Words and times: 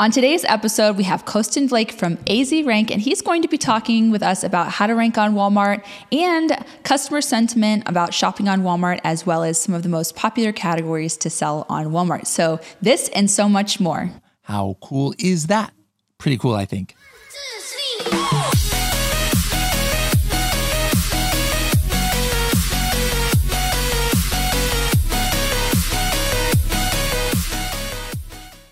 On 0.00 0.10
today's 0.10 0.46
episode, 0.46 0.96
we 0.96 1.04
have 1.04 1.26
Costin 1.26 1.68
Vlaic 1.68 1.92
from 1.92 2.16
AZ 2.26 2.50
Rank, 2.64 2.90
and 2.90 3.02
he's 3.02 3.20
going 3.20 3.42
to 3.42 3.48
be 3.48 3.58
talking 3.58 4.10
with 4.10 4.22
us 4.22 4.42
about 4.42 4.70
how 4.70 4.86
to 4.86 4.94
rank 4.94 5.18
on 5.18 5.34
Walmart 5.34 5.84
and 6.10 6.56
customer 6.84 7.20
sentiment 7.20 7.82
about 7.84 8.14
shopping 8.14 8.48
on 8.48 8.62
Walmart, 8.62 9.00
as 9.04 9.26
well 9.26 9.42
as 9.44 9.60
some 9.60 9.74
of 9.74 9.82
the 9.82 9.90
most 9.90 10.16
popular 10.16 10.52
categories 10.52 11.18
to 11.18 11.28
sell 11.28 11.66
on 11.68 11.88
Walmart. 11.88 12.26
So, 12.26 12.60
this 12.80 13.10
and 13.10 13.30
so 13.30 13.46
much 13.46 13.78
more. 13.78 14.10
How 14.44 14.78
cool 14.80 15.12
is 15.18 15.48
that? 15.48 15.74
Pretty 16.16 16.38
cool, 16.38 16.54
I 16.54 16.64
think. 16.64 16.96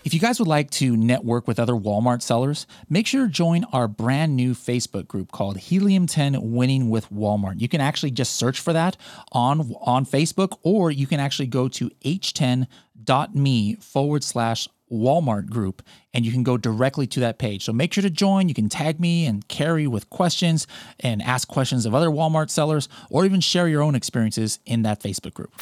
If 0.09 0.15
you 0.15 0.19
guys 0.19 0.39
would 0.39 0.47
like 0.47 0.71
to 0.71 0.97
network 0.97 1.47
with 1.47 1.59
other 1.59 1.73
Walmart 1.73 2.23
sellers, 2.23 2.65
make 2.89 3.05
sure 3.05 3.27
to 3.27 3.31
join 3.31 3.63
our 3.65 3.87
brand 3.87 4.35
new 4.35 4.55
Facebook 4.55 5.07
group 5.07 5.31
called 5.31 5.57
Helium 5.57 6.07
10 6.07 6.51
Winning 6.51 6.89
with 6.89 7.11
Walmart. 7.11 7.61
You 7.61 7.69
can 7.69 7.79
actually 7.79 8.09
just 8.09 8.35
search 8.35 8.59
for 8.59 8.73
that 8.73 8.97
on, 9.31 9.71
on 9.81 10.07
Facebook, 10.07 10.57
or 10.63 10.89
you 10.89 11.05
can 11.05 11.19
actually 11.19 11.45
go 11.45 11.67
to 11.67 11.91
h10.me 12.03 13.75
forward 13.75 14.23
slash 14.23 14.67
Walmart 14.91 15.47
group 15.47 15.83
and 16.11 16.25
you 16.25 16.31
can 16.31 16.41
go 16.41 16.57
directly 16.57 17.05
to 17.05 17.19
that 17.19 17.37
page. 17.37 17.63
So 17.63 17.71
make 17.71 17.93
sure 17.93 18.01
to 18.01 18.09
join. 18.09 18.49
You 18.49 18.55
can 18.55 18.67
tag 18.67 18.99
me 18.99 19.27
and 19.27 19.47
Carrie 19.47 19.85
with 19.85 20.09
questions 20.09 20.65
and 20.99 21.21
ask 21.21 21.47
questions 21.47 21.85
of 21.85 21.93
other 21.93 22.09
Walmart 22.09 22.49
sellers 22.49 22.89
or 23.11 23.25
even 23.25 23.41
share 23.41 23.67
your 23.67 23.83
own 23.83 23.93
experiences 23.93 24.57
in 24.65 24.81
that 24.81 25.01
Facebook 25.01 25.35
group. 25.35 25.53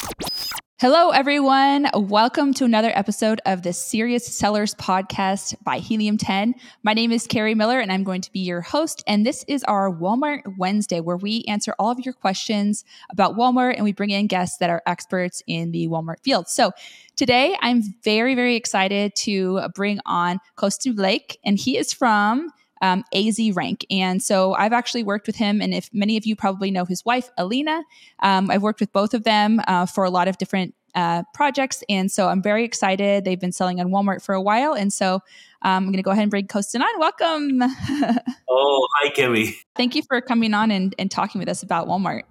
Hello, 0.79 1.09
everyone. 1.09 1.87
Welcome 1.95 2.53
to 2.53 2.63
another 2.63 2.91
episode 2.93 3.41
of 3.47 3.63
the 3.63 3.73
Serious 3.73 4.27
Sellers 4.27 4.75
podcast 4.75 5.55
by 5.63 5.79
Helium 5.79 6.19
10. 6.19 6.53
My 6.83 6.93
name 6.93 7.11
is 7.11 7.25
Carrie 7.25 7.55
Miller, 7.55 7.79
and 7.79 7.91
I'm 7.91 8.03
going 8.03 8.21
to 8.21 8.31
be 8.31 8.41
your 8.41 8.61
host. 8.61 9.03
And 9.07 9.25
this 9.25 9.43
is 9.47 9.63
our 9.63 9.91
Walmart 9.91 10.41
Wednesday, 10.55 10.99
where 10.99 11.17
we 11.17 11.43
answer 11.47 11.73
all 11.79 11.89
of 11.89 12.01
your 12.01 12.13
questions 12.13 12.85
about 13.09 13.35
Walmart 13.35 13.73
and 13.73 13.85
we 13.85 13.91
bring 13.91 14.11
in 14.11 14.27
guests 14.27 14.59
that 14.59 14.69
are 14.69 14.83
experts 14.85 15.41
in 15.47 15.71
the 15.71 15.87
Walmart 15.87 16.19
field. 16.21 16.47
So 16.47 16.73
today, 17.15 17.57
I'm 17.59 17.81
very, 18.03 18.35
very 18.35 18.55
excited 18.55 19.15
to 19.15 19.61
bring 19.73 19.99
on 20.05 20.37
Costin 20.57 20.95
Vlaic, 20.95 21.37
and 21.43 21.57
he 21.57 21.75
is 21.79 21.91
from 21.91 22.51
um, 22.81 23.03
AZ 23.13 23.39
Rank. 23.53 23.85
And 23.89 24.21
so 24.21 24.53
I've 24.53 24.73
actually 24.73 25.03
worked 25.03 25.27
with 25.27 25.35
him. 25.35 25.61
And 25.61 25.73
if 25.73 25.89
many 25.93 26.17
of 26.17 26.25
you 26.25 26.35
probably 26.35 26.71
know 26.71 26.85
his 26.85 27.03
wife, 27.05 27.29
Alina, 27.37 27.83
um, 28.19 28.49
I've 28.49 28.61
worked 28.61 28.79
with 28.79 28.91
both 28.93 29.13
of 29.13 29.23
them 29.23 29.61
uh, 29.67 29.85
for 29.85 30.03
a 30.03 30.09
lot 30.09 30.27
of 30.27 30.37
different 30.37 30.73
uh, 30.95 31.23
projects. 31.33 31.83
And 31.89 32.11
so 32.11 32.27
I'm 32.27 32.41
very 32.41 32.63
excited. 32.63 33.23
They've 33.23 33.39
been 33.39 33.51
selling 33.51 33.79
on 33.79 33.89
Walmart 33.89 34.23
for 34.23 34.33
a 34.33 34.41
while. 34.41 34.73
And 34.73 34.91
so 34.91 35.15
um, 35.15 35.21
I'm 35.61 35.85
going 35.85 35.97
to 35.97 36.01
go 36.01 36.11
ahead 36.11 36.23
and 36.23 36.31
bring 36.31 36.47
Costin 36.47 36.81
on. 36.81 36.99
Welcome. 36.99 37.61
oh, 38.49 38.87
hi, 38.97 39.09
Carrie. 39.09 39.55
Thank 39.75 39.95
you 39.95 40.01
for 40.03 40.19
coming 40.21 40.53
on 40.53 40.71
and, 40.71 40.95
and 40.97 41.11
talking 41.11 41.39
with 41.39 41.49
us 41.49 41.63
about 41.63 41.87
Walmart. 41.87 42.23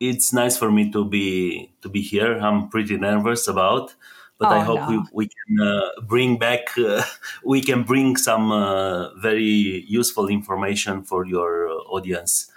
It's 0.00 0.32
nice 0.32 0.56
for 0.56 0.70
me 0.70 0.90
to 0.90 1.04
be 1.04 1.72
to 1.82 1.88
be 1.88 2.02
here. 2.02 2.38
I'm 2.38 2.68
pretty 2.68 2.96
nervous 2.96 3.48
about 3.48 3.94
but 4.38 4.52
oh, 4.52 4.54
I 4.54 4.60
hope 4.60 4.80
no. 4.80 4.88
we, 4.88 5.02
we 5.12 5.28
can 5.28 5.66
uh, 5.66 6.00
bring 6.02 6.38
back 6.38 6.76
uh, 6.78 7.02
we 7.44 7.60
can 7.60 7.82
bring 7.82 8.16
some 8.16 8.50
uh, 8.50 9.14
very 9.14 9.84
useful 9.88 10.28
information 10.28 11.02
for 11.02 11.26
your 11.26 11.68
audience. 11.88 12.50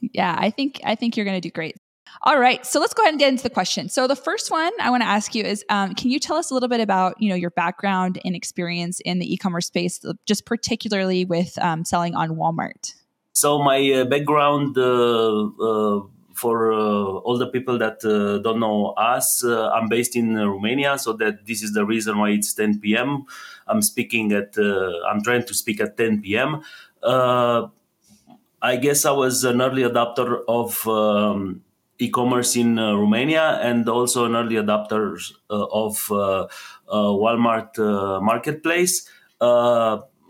Yeah, 0.00 0.36
I 0.38 0.50
think 0.50 0.80
I 0.84 0.94
think 0.94 1.16
you're 1.16 1.26
going 1.26 1.40
to 1.40 1.48
do 1.48 1.50
great. 1.50 1.76
All 2.24 2.38
right, 2.38 2.64
so 2.66 2.78
let's 2.78 2.92
go 2.92 3.02
ahead 3.02 3.14
and 3.14 3.18
get 3.18 3.30
into 3.30 3.42
the 3.42 3.50
question. 3.50 3.88
So 3.88 4.06
the 4.06 4.16
first 4.16 4.50
one 4.50 4.70
I 4.80 4.90
want 4.90 5.02
to 5.02 5.08
ask 5.08 5.34
you 5.34 5.42
is, 5.42 5.64
um, 5.70 5.94
can 5.94 6.10
you 6.10 6.18
tell 6.20 6.36
us 6.36 6.50
a 6.50 6.54
little 6.54 6.68
bit 6.68 6.80
about 6.80 7.20
you 7.20 7.28
know 7.28 7.34
your 7.34 7.50
background 7.50 8.20
and 8.24 8.36
experience 8.36 9.00
in 9.00 9.18
the 9.18 9.32
e-commerce 9.32 9.66
space, 9.66 10.04
just 10.26 10.44
particularly 10.44 11.24
with 11.24 11.58
um, 11.58 11.84
selling 11.84 12.14
on 12.14 12.36
Walmart? 12.36 12.94
So 13.32 13.58
my 13.62 13.90
uh, 13.92 14.04
background 14.04 14.76
uh, 14.76 15.46
uh, 15.46 16.02
for 16.34 16.72
uh, 16.72 16.76
all 16.76 17.38
the 17.38 17.46
people 17.46 17.78
that 17.78 18.04
uh, 18.04 18.38
don't 18.42 18.60
know 18.60 18.92
us, 18.96 19.44
uh, 19.44 19.70
I'm 19.70 19.88
based 19.88 20.16
in 20.16 20.36
Romania, 20.36 20.98
so 20.98 21.12
that 21.14 21.46
this 21.46 21.62
is 21.62 21.72
the 21.72 21.84
reason 21.84 22.18
why 22.18 22.30
it's 22.30 22.52
10 22.54 22.80
p.m. 22.80 23.24
I'm 23.66 23.82
speaking 23.82 24.32
at, 24.32 24.56
I'm 24.58 25.22
trying 25.22 25.44
to 25.44 25.54
speak 25.54 25.80
at 25.80 25.96
10 25.96 26.22
p.m. 26.22 26.62
I 27.04 28.76
guess 28.76 29.04
I 29.04 29.10
was 29.10 29.42
an 29.44 29.60
early 29.60 29.82
adopter 29.82 30.42
of 30.46 30.86
um, 30.86 31.62
e-commerce 31.98 32.56
in 32.56 32.78
uh, 32.78 32.94
Romania 32.94 33.58
and 33.62 33.88
also 33.88 34.24
an 34.24 34.36
early 34.36 34.56
adopter 34.56 35.18
uh, 35.50 35.66
of 35.72 36.10
uh, 36.12 36.46
Walmart 36.88 37.78
marketplace. 38.22 39.08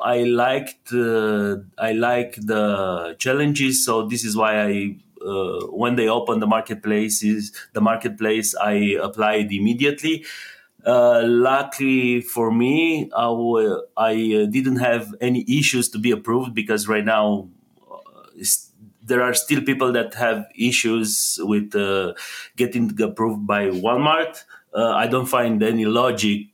I 0.04 0.24
liked 0.24 0.92
I 0.92 1.92
like 1.92 2.34
the 2.36 3.14
challenges, 3.18 3.84
so 3.84 4.06
this 4.06 4.24
is 4.24 4.36
why 4.36 4.62
I 4.62 4.96
uh, 5.26 5.66
when 5.66 5.96
they 5.96 6.08
opened 6.08 6.42
the 6.42 6.46
marketplaces, 6.46 7.52
the 7.72 7.80
marketplace, 7.80 8.54
I 8.54 8.96
applied 9.02 9.52
immediately. 9.52 10.24
Uh, 10.84 11.22
luckily 11.24 12.20
for 12.20 12.50
me, 12.50 13.10
I, 13.16 13.22
w- 13.24 13.82
I 13.96 14.12
uh, 14.12 14.46
didn't 14.46 14.76
have 14.76 15.14
any 15.20 15.44
issues 15.48 15.88
to 15.90 15.98
be 15.98 16.10
approved 16.10 16.54
because 16.54 16.88
right 16.88 17.04
now 17.04 17.48
uh, 17.90 18.44
there 19.00 19.22
are 19.22 19.34
still 19.34 19.62
people 19.62 19.92
that 19.92 20.14
have 20.14 20.46
issues 20.56 21.38
with 21.42 21.74
uh, 21.76 22.14
getting 22.56 23.00
approved 23.00 23.46
by 23.46 23.66
Walmart. 23.66 24.42
Uh, 24.74 24.90
I 24.90 25.06
don't 25.06 25.26
find 25.26 25.62
any 25.62 25.84
logic 25.84 26.48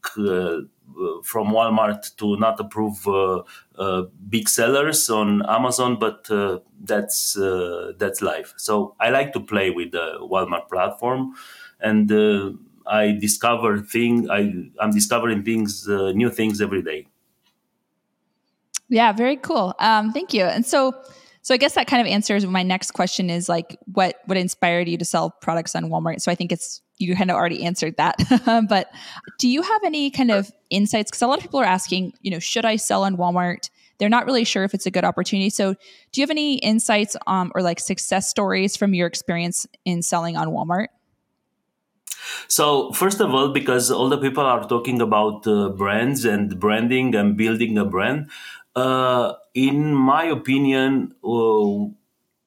from 1.24 1.48
Walmart 1.48 2.16
to 2.16 2.36
not 2.36 2.58
approve 2.60 3.06
uh, 3.06 3.42
uh, 3.76 4.02
big 4.28 4.48
sellers 4.48 5.08
on 5.10 5.44
Amazon, 5.48 5.98
but 5.98 6.30
uh, 6.30 6.58
that's 6.82 7.36
that's 7.98 8.22
life. 8.22 8.54
So 8.56 8.94
I 9.00 9.10
like 9.10 9.32
to 9.32 9.40
play 9.40 9.70
with 9.70 9.92
the 9.92 10.18
Walmart 10.20 10.68
platform, 10.68 11.34
and 11.80 12.10
I 12.86 13.12
discover 13.20 13.78
thing. 13.78 14.30
I 14.30 14.40
I'm 14.80 14.90
discovering 14.90 15.42
things, 15.44 15.86
new 15.88 16.30
things 16.30 16.60
every 16.60 16.82
day. 16.82 17.06
Yeah, 18.88 19.12
very 19.12 19.36
cool. 19.36 19.74
Um, 19.78 20.12
thank 20.12 20.32
you. 20.32 20.44
And 20.44 20.64
so, 20.64 20.94
so 21.42 21.54
I 21.54 21.56
guess 21.56 21.74
that 21.74 21.86
kind 21.86 22.00
of 22.00 22.06
answers 22.06 22.44
my 22.46 22.62
next 22.62 22.92
question 22.92 23.30
is 23.30 23.48
like, 23.48 23.78
what 23.92 24.20
what 24.26 24.36
inspired 24.36 24.88
you 24.88 24.98
to 24.98 25.04
sell 25.04 25.30
products 25.30 25.74
on 25.74 25.84
Walmart? 25.84 26.20
So 26.20 26.30
I 26.30 26.34
think 26.34 26.52
it's 26.52 26.82
you 26.98 27.14
kind 27.16 27.30
of 27.30 27.36
already 27.36 27.64
answered 27.64 27.96
that. 27.96 28.16
but 28.68 28.90
do 29.38 29.48
you 29.48 29.62
have 29.62 29.84
any 29.84 30.10
kind 30.10 30.30
of 30.30 30.50
insights? 30.70 31.10
Because 31.10 31.22
a 31.22 31.26
lot 31.26 31.38
of 31.38 31.42
people 31.42 31.60
are 31.60 31.64
asking, 31.64 32.12
you 32.22 32.30
know, 32.30 32.38
should 32.38 32.64
I 32.64 32.76
sell 32.76 33.04
on 33.04 33.16
Walmart? 33.16 33.70
They're 33.98 34.08
not 34.08 34.26
really 34.26 34.44
sure 34.44 34.64
if 34.64 34.74
it's 34.74 34.86
a 34.86 34.90
good 34.90 35.04
opportunity. 35.04 35.50
So, 35.50 35.74
do 36.12 36.20
you 36.20 36.22
have 36.22 36.30
any 36.30 36.58
insights 36.58 37.16
um, 37.26 37.50
or 37.54 37.62
like 37.62 37.80
success 37.80 38.28
stories 38.28 38.76
from 38.76 38.94
your 38.94 39.06
experience 39.06 39.66
in 39.84 40.02
selling 40.02 40.36
on 40.36 40.48
Walmart? 40.48 40.88
So, 42.46 42.92
first 42.92 43.20
of 43.20 43.34
all, 43.34 43.48
because 43.48 43.90
all 43.90 44.08
the 44.08 44.18
people 44.18 44.44
are 44.44 44.66
talking 44.68 45.00
about 45.00 45.46
uh, 45.46 45.70
brands 45.70 46.24
and 46.24 46.58
branding 46.60 47.14
and 47.14 47.36
building 47.36 47.76
a 47.78 47.84
brand, 47.84 48.30
uh, 48.78 49.34
in 49.54 49.94
my 49.94 50.24
opinion, 50.24 51.14
uh, 51.24 51.90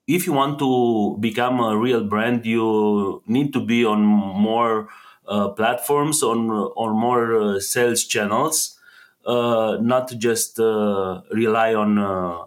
if 0.08 0.26
you 0.26 0.34
want 0.34 0.60
to 0.60 1.18
become 1.20 1.60
a 1.60 1.78
real 1.78 2.04
brand, 2.04 2.46
you 2.46 3.24
need 3.28 3.54
to 3.54 3.60
be 3.66 3.86
on 3.86 4.02
more 4.04 4.90
uh, 5.28 5.50
platforms, 5.50 6.24
on 6.24 6.50
on 6.50 6.96
more 6.96 7.26
uh, 7.42 7.60
sales 7.60 8.04
channels, 8.06 8.80
uh, 9.26 9.78
not 9.82 10.12
just 10.18 10.58
rely 10.60 11.74
on 11.74 11.98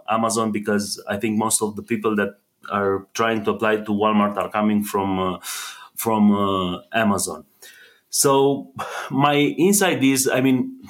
Amazon 0.09 0.53
because 0.53 1.03
I 1.09 1.17
think 1.17 1.39
most 1.39 1.63
of 1.63 1.77
the 1.77 1.83
people 1.83 2.17
that 2.17 2.39
are 2.71 3.07
trying 3.15 3.45
to 3.45 3.51
apply 3.53 3.77
to 3.77 3.93
Walmart 3.93 4.37
are 4.37 4.51
coming 4.51 4.83
from 4.83 5.39
from 5.97 6.33
Amazon. 6.93 7.45
So 8.11 8.73
my 9.11 9.35
insight 9.37 10.03
is, 10.05 10.29
I 10.29 10.41
mean, 10.41 10.81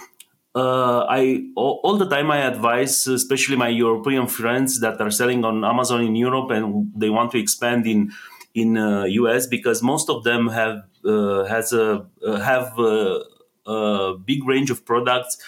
uh, 0.55 1.05
I 1.09 1.47
all, 1.57 1.81
all, 1.83 1.97
the 1.97 2.09
time 2.09 2.31
I 2.31 2.39
advise, 2.39 3.09
especially 3.09 3.57
my 3.57 3.69
European 3.69 4.29
friends 4.29 4.81
that 4.81 5.01
are 5.01 5.11
selling 5.11 5.45
on 5.45 5.65
Amazon 5.65 6.03
in 6.03 6.15
Europe 6.15 6.51
and 6.51 6.93
they 6.95 7.11
want 7.11 7.33
to 7.33 7.39
expand 7.39 7.87
in 7.87 8.13
in 8.55 8.79
uh, 8.79 9.05
US 9.05 9.49
because 9.49 9.83
most 9.83 10.09
of 10.09 10.23
them 10.23 10.49
have 10.49 10.85
uh, 11.05 11.45
has 11.45 11.73
a 11.73 12.07
uh, 12.25 12.39
have 12.39 12.79
a, 12.79 13.25
a, 13.67 14.15
big 14.25 14.47
range 14.47 14.71
of 14.71 14.85
products. 14.85 15.39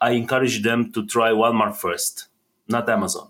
I 0.00 0.12
encourage 0.12 0.62
them 0.62 0.90
to 0.92 1.04
try 1.06 1.32
Walmart 1.32 1.76
first, 1.76 2.28
not 2.66 2.88
Amazon. 2.88 3.28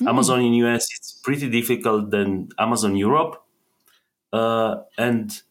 Mm. 0.00 0.08
Amazon 0.08 0.40
in 0.40 0.54
US 0.54 0.86
it's 0.96 1.12
pretty 1.12 1.50
difficult 1.50 2.10
than 2.10 2.50
Amazon 2.60 2.94
Europe, 2.94 3.42
uh, 4.32 4.82
and 4.96 5.42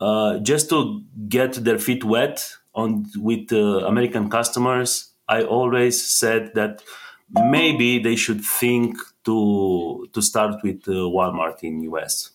uh, 0.00 0.38
just 0.38 0.70
to 0.70 1.02
get 1.28 1.52
their 1.52 1.78
feet 1.78 2.04
wet 2.04 2.56
on 2.74 3.06
with 3.16 3.52
uh, 3.52 3.86
American 3.86 4.30
customers, 4.30 5.12
I 5.28 5.42
always 5.42 6.04
said 6.04 6.54
that 6.54 6.82
maybe 7.30 7.98
they 7.98 8.16
should 8.16 8.42
think 8.44 8.96
to 9.24 10.08
to 10.12 10.22
start 10.22 10.62
with 10.62 10.88
uh, 10.88 10.92
Walmart 11.10 11.62
in 11.62 11.82
US. 11.92 12.30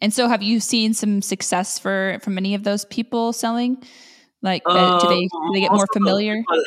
And 0.00 0.14
so, 0.14 0.28
have 0.28 0.42
you 0.42 0.60
seen 0.60 0.94
some 0.94 1.22
success 1.22 1.78
for 1.78 2.18
from 2.22 2.34
many 2.34 2.54
of 2.54 2.64
those 2.64 2.84
people 2.84 3.32
selling? 3.32 3.82
Like, 4.42 4.62
uh, 4.66 5.00
do 5.00 5.08
they 5.08 5.22
do 5.22 5.50
they 5.54 5.60
get 5.60 5.72
more 5.72 5.86
familiar? 5.92 6.36
People, 6.36 6.64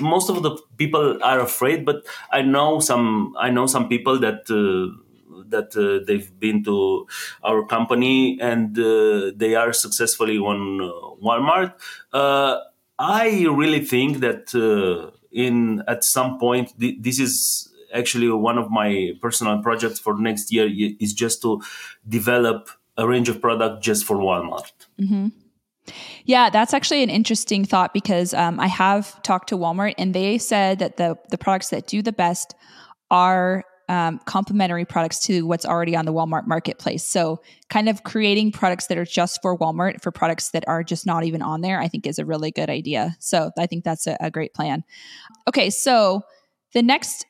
most 0.00 0.30
of 0.30 0.42
the 0.42 0.56
people 0.76 1.18
are 1.22 1.40
afraid, 1.40 1.84
but 1.84 2.06
I 2.30 2.42
know 2.42 2.80
some. 2.80 3.34
I 3.38 3.50
know 3.50 3.66
some 3.66 3.88
people 3.88 4.18
that. 4.20 4.50
Uh, 4.50 5.02
that 5.50 5.76
uh, 5.76 6.04
they've 6.06 6.38
been 6.38 6.64
to 6.64 7.06
our 7.42 7.64
company 7.66 8.38
and 8.40 8.78
uh, 8.78 9.32
they 9.34 9.54
are 9.54 9.72
successfully 9.72 10.38
on 10.38 10.80
uh, 10.80 10.90
Walmart. 11.24 11.74
I 12.98 13.46
really 13.50 13.84
think 13.84 14.20
that 14.20 14.54
in 15.30 15.82
at 15.86 16.02
some 16.02 16.38
point 16.38 16.72
th- 16.80 16.96
this 17.00 17.18
is 17.20 17.68
actually 17.92 18.30
one 18.30 18.58
of 18.58 18.70
my 18.70 19.12
personal 19.20 19.62
projects 19.62 19.98
for 19.98 20.18
next 20.18 20.52
year 20.52 20.68
is 21.00 21.12
just 21.12 21.42
to 21.42 21.60
develop 22.08 22.70
a 22.96 23.06
range 23.06 23.28
of 23.28 23.40
product 23.40 23.82
just 23.82 24.04
for 24.04 24.16
Walmart. 24.16 24.72
Mm-hmm. 25.00 25.28
Yeah, 26.24 26.50
that's 26.50 26.74
actually 26.74 27.02
an 27.02 27.10
interesting 27.10 27.64
thought 27.64 27.92
because 27.94 28.34
um, 28.34 28.58
I 28.58 28.66
have 28.66 29.22
talked 29.22 29.48
to 29.50 29.56
Walmart 29.56 29.94
and 29.98 30.14
they 30.14 30.38
said 30.38 30.80
that 30.80 30.96
the 30.96 31.16
the 31.30 31.38
products 31.38 31.68
that 31.70 31.86
do 31.86 32.02
the 32.02 32.12
best 32.12 32.54
are 33.10 33.64
um, 33.88 34.18
complementary 34.24 34.84
products 34.84 35.20
to 35.26 35.46
what's 35.46 35.64
already 35.64 35.94
on 35.94 36.04
the 36.04 36.12
Walmart 36.12 36.46
marketplace. 36.46 37.06
So, 37.06 37.40
kind 37.70 37.88
of 37.88 38.02
creating 38.04 38.52
products 38.52 38.86
that 38.88 38.98
are 38.98 39.04
just 39.04 39.40
for 39.42 39.56
Walmart 39.56 40.02
for 40.02 40.10
products 40.10 40.50
that 40.50 40.66
are 40.66 40.82
just 40.82 41.06
not 41.06 41.24
even 41.24 41.42
on 41.42 41.60
there, 41.60 41.80
I 41.80 41.88
think 41.88 42.06
is 42.06 42.18
a 42.18 42.24
really 42.24 42.50
good 42.50 42.70
idea. 42.70 43.16
So, 43.20 43.50
I 43.58 43.66
think 43.66 43.84
that's 43.84 44.06
a, 44.06 44.16
a 44.20 44.30
great 44.30 44.54
plan. 44.54 44.84
Okay, 45.48 45.70
so 45.70 46.22
the 46.72 46.82
next 46.82 47.26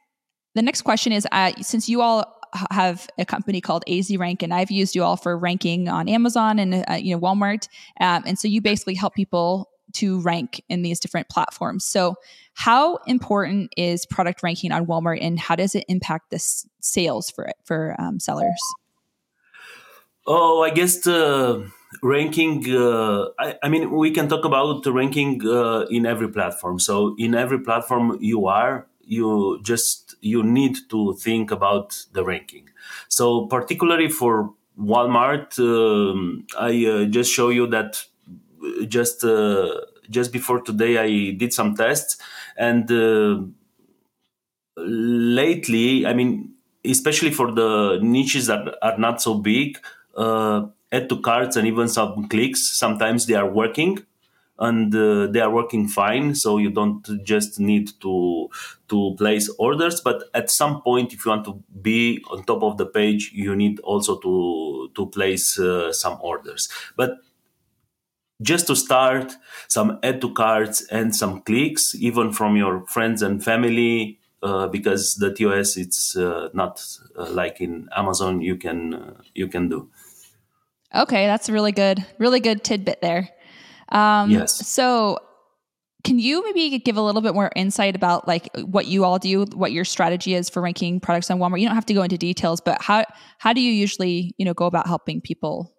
the 0.54 0.62
next 0.62 0.82
question 0.82 1.12
is 1.12 1.26
uh, 1.32 1.52
since 1.60 1.88
you 1.88 2.00
all 2.00 2.40
have 2.70 3.08
a 3.18 3.24
company 3.24 3.60
called 3.60 3.84
AZ 3.88 4.16
Rank, 4.16 4.42
and 4.42 4.54
I've 4.54 4.70
used 4.70 4.94
you 4.96 5.02
all 5.02 5.16
for 5.16 5.36
ranking 5.38 5.88
on 5.88 6.08
Amazon 6.08 6.58
and 6.58 6.84
uh, 6.88 6.94
you 6.94 7.14
know 7.14 7.20
Walmart, 7.20 7.68
um, 8.00 8.22
and 8.26 8.38
so 8.38 8.48
you 8.48 8.60
basically 8.60 8.94
help 8.94 9.14
people 9.14 9.68
to 9.94 10.20
rank 10.20 10.62
in 10.68 10.82
these 10.82 11.00
different 11.00 11.28
platforms. 11.28 11.84
So, 11.84 12.16
how 12.54 12.96
important 13.06 13.72
is 13.76 14.06
product 14.06 14.42
ranking 14.42 14.72
on 14.72 14.86
Walmart, 14.86 15.18
and 15.20 15.38
how 15.38 15.56
does 15.56 15.74
it 15.74 15.84
impact 15.88 16.30
the 16.30 16.36
s- 16.36 16.66
sales 16.80 17.30
for 17.30 17.44
it 17.44 17.56
for 17.64 17.94
um, 17.98 18.18
sellers? 18.20 18.60
Oh, 20.26 20.62
I 20.62 20.70
guess 20.70 21.00
the 21.00 21.70
ranking. 22.02 22.64
Uh, 22.68 23.26
I, 23.38 23.56
I, 23.62 23.68
mean, 23.68 23.92
we 23.92 24.10
can 24.10 24.28
talk 24.28 24.44
about 24.44 24.82
the 24.82 24.92
ranking 24.92 25.46
uh, 25.46 25.86
in 25.88 26.04
every 26.04 26.28
platform. 26.28 26.78
So, 26.78 27.14
in 27.18 27.34
every 27.34 27.60
platform 27.60 28.18
you 28.20 28.46
are, 28.46 28.86
you 29.04 29.60
just 29.62 30.16
you 30.20 30.42
need 30.42 30.76
to 30.90 31.14
think 31.14 31.50
about 31.50 32.04
the 32.12 32.24
ranking. 32.24 32.70
So, 33.08 33.46
particularly 33.46 34.08
for 34.08 34.52
Walmart, 34.78 35.58
um, 35.58 36.46
I 36.58 36.86
uh, 36.86 37.04
just 37.04 37.32
show 37.32 37.50
you 37.50 37.66
that 37.68 38.04
just 38.88 39.24
uh, 39.24 39.80
just 40.10 40.32
before 40.32 40.60
today 40.60 40.98
I 40.98 41.32
did 41.32 41.52
some 41.52 41.74
tests, 41.74 42.16
and 42.56 42.90
uh, 42.90 43.42
lately, 44.76 46.06
I 46.06 46.12
mean, 46.12 46.54
especially 46.84 47.30
for 47.30 47.52
the 47.52 47.98
niches 48.02 48.46
that 48.46 48.76
are 48.82 48.98
not 48.98 49.20
so 49.22 49.34
big, 49.34 49.78
uh, 50.16 50.66
add 50.92 51.08
to 51.08 51.20
carts 51.20 51.56
and 51.56 51.66
even 51.66 51.88
some 51.88 52.28
clicks, 52.28 52.78
sometimes 52.78 53.26
they 53.26 53.34
are 53.34 53.48
working 53.48 53.98
and 54.58 54.94
uh, 54.94 55.26
they 55.26 55.40
are 55.40 55.50
working 55.50 55.88
fine. 55.88 56.34
So 56.34 56.58
you 56.58 56.70
don't 56.70 57.06
just 57.24 57.60
need 57.60 57.90
to 58.00 58.48
to 58.88 59.14
place 59.18 59.50
orders 59.58 60.00
but 60.00 60.22
at 60.32 60.48
some 60.48 60.80
point 60.80 61.12
if 61.12 61.24
you 61.24 61.30
want 61.30 61.44
to 61.44 61.60
be 61.82 62.24
on 62.30 62.44
top 62.44 62.62
of 62.62 62.76
the 62.78 62.86
page 62.86 63.32
you 63.34 63.56
need 63.56 63.80
also 63.80 64.16
to 64.20 64.88
to 64.94 65.06
place 65.06 65.58
uh, 65.58 65.92
some 65.92 66.18
orders. 66.22 66.68
But 66.96 67.18
just 68.42 68.66
to 68.66 68.76
start 68.76 69.32
some 69.68 69.98
add 70.02 70.20
to 70.20 70.32
carts 70.32 70.86
and 70.90 71.14
some 71.14 71.40
clicks 71.42 71.94
even 71.94 72.32
from 72.32 72.56
your 72.56 72.86
friends 72.86 73.22
and 73.22 73.42
family 73.42 74.18
uh, 74.42 74.68
because 74.68 75.14
the 75.16 75.32
TOS 75.32 75.76
it's 75.76 76.16
uh, 76.16 76.48
not 76.52 76.84
uh, 77.18 77.30
like 77.30 77.60
in 77.60 77.88
Amazon 77.96 78.40
you 78.40 78.56
can 78.56 78.94
uh, 78.94 79.14
you 79.34 79.48
can 79.48 79.68
do. 79.68 79.88
Okay, 80.94 81.26
that's 81.26 81.48
a 81.48 81.52
really 81.52 81.72
good 81.72 82.04
really 82.18 82.40
good 82.40 82.62
tidbit 82.62 83.00
there. 83.00 83.30
Um, 83.88 84.30
yes. 84.30 84.66
So 84.66 85.18
can 86.04 86.20
you 86.20 86.44
maybe 86.44 86.78
give 86.78 86.96
a 86.96 87.02
little 87.02 87.20
bit 87.20 87.34
more 87.34 87.50
insight 87.56 87.96
about 87.96 88.28
like 88.28 88.48
what 88.58 88.86
you 88.86 89.04
all 89.04 89.18
do, 89.18 89.44
what 89.54 89.72
your 89.72 89.84
strategy 89.84 90.34
is 90.34 90.48
for 90.48 90.62
ranking 90.62 91.00
products 91.00 91.30
on 91.30 91.38
Walmart? 91.38 91.60
You 91.60 91.66
don't 91.66 91.74
have 91.74 91.86
to 91.86 91.94
go 91.94 92.02
into 92.02 92.16
details, 92.16 92.60
but 92.60 92.80
how 92.80 93.04
how 93.38 93.52
do 93.52 93.60
you 93.60 93.72
usually 93.72 94.32
you 94.38 94.44
know 94.44 94.54
go 94.54 94.66
about 94.66 94.86
helping 94.86 95.20
people 95.20 95.74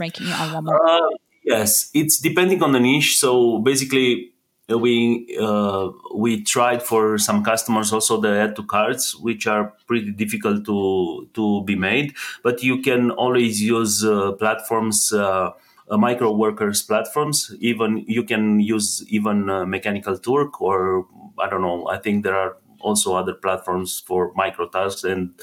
ranking 0.00 0.26
on 0.26 0.50
Walmart? 0.50 0.80
Uh, 0.84 1.08
Yes, 1.44 1.90
it's 1.92 2.20
depending 2.20 2.62
on 2.62 2.72
the 2.72 2.80
niche. 2.80 3.18
So 3.18 3.58
basically, 3.58 4.32
uh, 4.70 4.78
we 4.78 5.36
uh, 5.40 5.90
we 6.14 6.42
tried 6.42 6.82
for 6.82 7.18
some 7.18 7.42
customers 7.42 7.92
also 7.92 8.20
the 8.20 8.28
add 8.28 8.56
to 8.56 8.62
carts, 8.62 9.16
which 9.16 9.46
are 9.46 9.72
pretty 9.86 10.12
difficult 10.12 10.64
to 10.66 11.28
to 11.34 11.64
be 11.64 11.74
made. 11.74 12.14
But 12.42 12.62
you 12.62 12.80
can 12.80 13.10
always 13.10 13.60
use 13.60 14.04
uh, 14.04 14.32
platforms. 14.32 15.12
Uh, 15.12 15.50
uh 15.90 15.96
micro 15.96 16.30
workers 16.30 16.80
platforms 16.80 17.52
even 17.58 18.04
you 18.06 18.22
can 18.22 18.60
use 18.60 19.04
even 19.08 19.50
uh, 19.50 19.66
mechanical 19.66 20.16
turk 20.16 20.62
or 20.62 21.04
i 21.40 21.50
don't 21.50 21.60
know 21.60 21.88
i 21.88 21.98
think 21.98 22.22
there 22.22 22.36
are 22.36 22.56
also 22.78 23.16
other 23.16 23.34
platforms 23.34 23.98
for 24.06 24.32
micro 24.36 24.68
tasks 24.68 25.02
and 25.02 25.34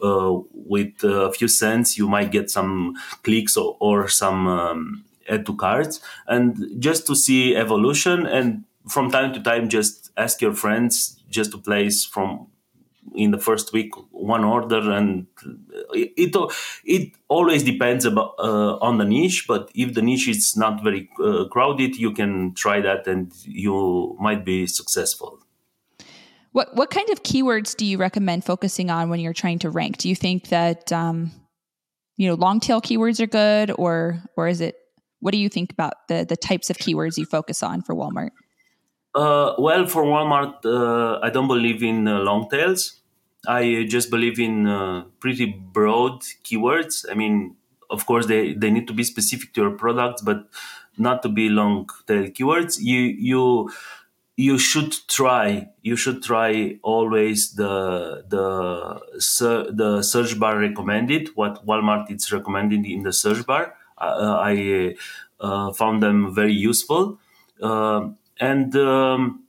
uh, 0.00 0.32
with 0.54 1.02
a 1.02 1.32
few 1.32 1.48
cents 1.48 1.98
you 1.98 2.08
might 2.08 2.30
get 2.30 2.48
some 2.48 2.94
clicks 3.24 3.56
or, 3.56 3.76
or 3.80 4.06
some 4.06 4.46
um, 4.46 5.04
add 5.28 5.46
to 5.46 5.54
carts 5.56 6.00
and 6.26 6.66
just 6.78 7.06
to 7.06 7.14
see 7.14 7.56
evolution 7.56 8.26
and 8.26 8.64
from 8.88 9.10
time 9.10 9.32
to 9.32 9.40
time 9.40 9.68
just 9.68 10.10
ask 10.16 10.40
your 10.40 10.54
friends 10.54 11.20
just 11.28 11.50
to 11.52 11.58
place 11.58 12.04
from 12.04 12.48
in 13.14 13.30
the 13.30 13.38
first 13.38 13.72
week 13.72 13.92
one 14.10 14.44
order 14.44 14.90
and 14.90 15.26
it 15.92 16.12
it, 16.16 16.52
it 16.84 17.12
always 17.28 17.62
depends 17.62 18.04
about 18.04 18.34
uh, 18.38 18.76
on 18.76 18.98
the 18.98 19.04
niche 19.04 19.46
but 19.46 19.70
if 19.74 19.94
the 19.94 20.02
niche 20.02 20.28
is 20.28 20.56
not 20.56 20.82
very 20.82 21.08
uh, 21.24 21.44
crowded 21.50 21.96
you 21.96 22.12
can 22.12 22.54
try 22.54 22.80
that 22.80 23.06
and 23.06 23.32
you 23.44 24.16
might 24.20 24.44
be 24.44 24.66
successful. 24.66 25.38
What 26.52 26.74
what 26.74 26.90
kind 26.90 27.08
of 27.10 27.22
keywords 27.22 27.76
do 27.76 27.84
you 27.84 27.98
recommend 27.98 28.44
focusing 28.44 28.90
on 28.90 29.10
when 29.10 29.20
you're 29.20 29.34
trying 29.34 29.58
to 29.60 29.70
rank? 29.70 29.98
Do 29.98 30.08
you 30.08 30.16
think 30.16 30.48
that 30.48 30.90
um, 30.92 31.30
you 32.16 32.28
know 32.28 32.34
long 32.34 32.60
tail 32.60 32.80
keywords 32.80 33.20
are 33.20 33.26
good 33.26 33.70
or 33.76 34.22
or 34.36 34.48
is 34.48 34.60
it 34.60 34.76
what 35.20 35.32
do 35.32 35.38
you 35.38 35.48
think 35.48 35.72
about 35.72 36.08
the 36.08 36.24
the 36.28 36.36
types 36.36 36.70
of 36.70 36.78
keywords 36.78 37.16
you 37.18 37.26
focus 37.26 37.62
on 37.62 37.82
for 37.82 37.94
Walmart? 37.94 38.30
Uh, 39.14 39.54
well, 39.58 39.86
for 39.86 40.04
Walmart, 40.04 40.64
uh, 40.64 41.18
I 41.22 41.30
don't 41.30 41.48
believe 41.48 41.82
in 41.82 42.06
uh, 42.06 42.20
long 42.20 42.48
tails. 42.48 43.00
I 43.46 43.86
just 43.88 44.10
believe 44.10 44.38
in 44.38 44.66
uh, 44.66 45.04
pretty 45.20 45.46
broad 45.46 46.22
keywords. 46.44 47.04
I 47.10 47.14
mean, 47.14 47.56
of 47.90 48.04
course, 48.04 48.26
they, 48.26 48.52
they 48.52 48.70
need 48.70 48.86
to 48.88 48.92
be 48.92 49.04
specific 49.04 49.54
to 49.54 49.62
your 49.62 49.70
products, 49.70 50.22
but 50.22 50.48
not 50.98 51.22
to 51.22 51.28
be 51.28 51.48
long 51.48 51.88
tail 52.06 52.24
keywords. 52.24 52.78
You 52.80 53.00
you 53.00 53.70
you 54.36 54.58
should 54.58 54.94
try 55.08 55.68
you 55.82 55.96
should 55.96 56.22
try 56.22 56.78
always 56.82 57.54
the 57.54 58.24
the 58.28 59.00
the 59.72 60.02
search 60.02 60.38
bar 60.38 60.58
recommended 60.58 61.30
what 61.34 61.66
Walmart 61.66 62.10
is 62.10 62.30
recommending 62.32 62.84
in 62.84 63.02
the 63.02 63.12
search 63.12 63.44
bar 63.46 63.74
I 64.00 64.96
uh, 65.40 65.72
found 65.72 66.02
them 66.02 66.34
very 66.34 66.52
useful. 66.52 67.18
Uh, 67.60 68.10
and 68.40 68.74
um, 68.76 69.44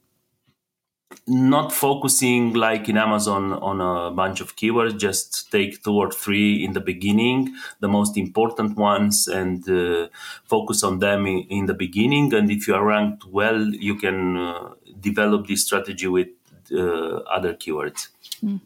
not 1.27 1.71
focusing 1.71 2.53
like 2.53 2.89
in 2.89 2.97
Amazon 2.97 3.53
on 3.53 3.81
a 3.81 4.11
bunch 4.11 4.41
of 4.41 4.55
keywords, 4.55 4.99
just 4.99 5.51
take 5.51 5.83
two 5.83 5.93
or 5.93 6.11
three 6.11 6.63
in 6.63 6.73
the 6.73 6.79
beginning, 6.79 7.53
the 7.79 7.87
most 7.87 8.17
important 8.17 8.77
ones, 8.77 9.27
and 9.27 9.67
uh, 9.69 10.07
focus 10.45 10.83
on 10.83 10.99
them 10.99 11.27
in, 11.27 11.39
in, 11.49 11.65
the 11.67 11.73
beginning. 11.73 12.33
And 12.33 12.49
if 12.49 12.67
you 12.67 12.75
are 12.75 12.85
ranked 12.85 13.25
well, 13.25 13.59
you 13.59 13.95
can 13.95 14.37
uh, 14.37 14.69
develop 14.99 15.47
this 15.47 15.65
strategy 15.65 16.07
with 16.07 16.29
uh, 16.71 17.17
other 17.29 17.53
keywords. 17.53 18.09
Mm. 18.43 18.61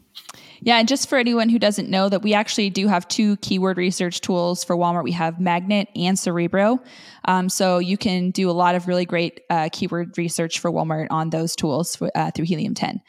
Yeah, 0.64 0.78
and 0.78 0.88
just 0.88 1.10
for 1.10 1.18
anyone 1.18 1.50
who 1.50 1.58
doesn't 1.58 1.90
know 1.90 2.08
that 2.08 2.22
we 2.22 2.32
actually 2.32 2.70
do 2.70 2.88
have 2.88 3.06
two 3.06 3.36
keyword 3.36 3.76
research 3.76 4.22
tools 4.22 4.64
for 4.64 4.74
Walmart. 4.74 5.04
We 5.04 5.12
have 5.12 5.38
Magnet 5.38 5.88
and 5.94 6.18
Cerebro. 6.18 6.82
Um, 7.26 7.50
so 7.50 7.78
you 7.78 7.98
can 7.98 8.30
do 8.30 8.48
a 8.48 8.52
lot 8.52 8.74
of 8.74 8.88
really 8.88 9.04
great 9.04 9.42
uh, 9.50 9.68
keyword 9.70 10.16
research 10.16 10.60
for 10.60 10.72
Walmart 10.72 11.08
on 11.10 11.28
those 11.28 11.54
tools 11.54 12.00
uh, 12.14 12.30
through 12.30 12.46
Helium 12.46 12.72
10. 12.72 13.02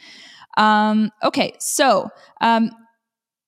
Um, 0.57 1.11
okay, 1.23 1.55
so 1.59 2.09
um, 2.41 2.71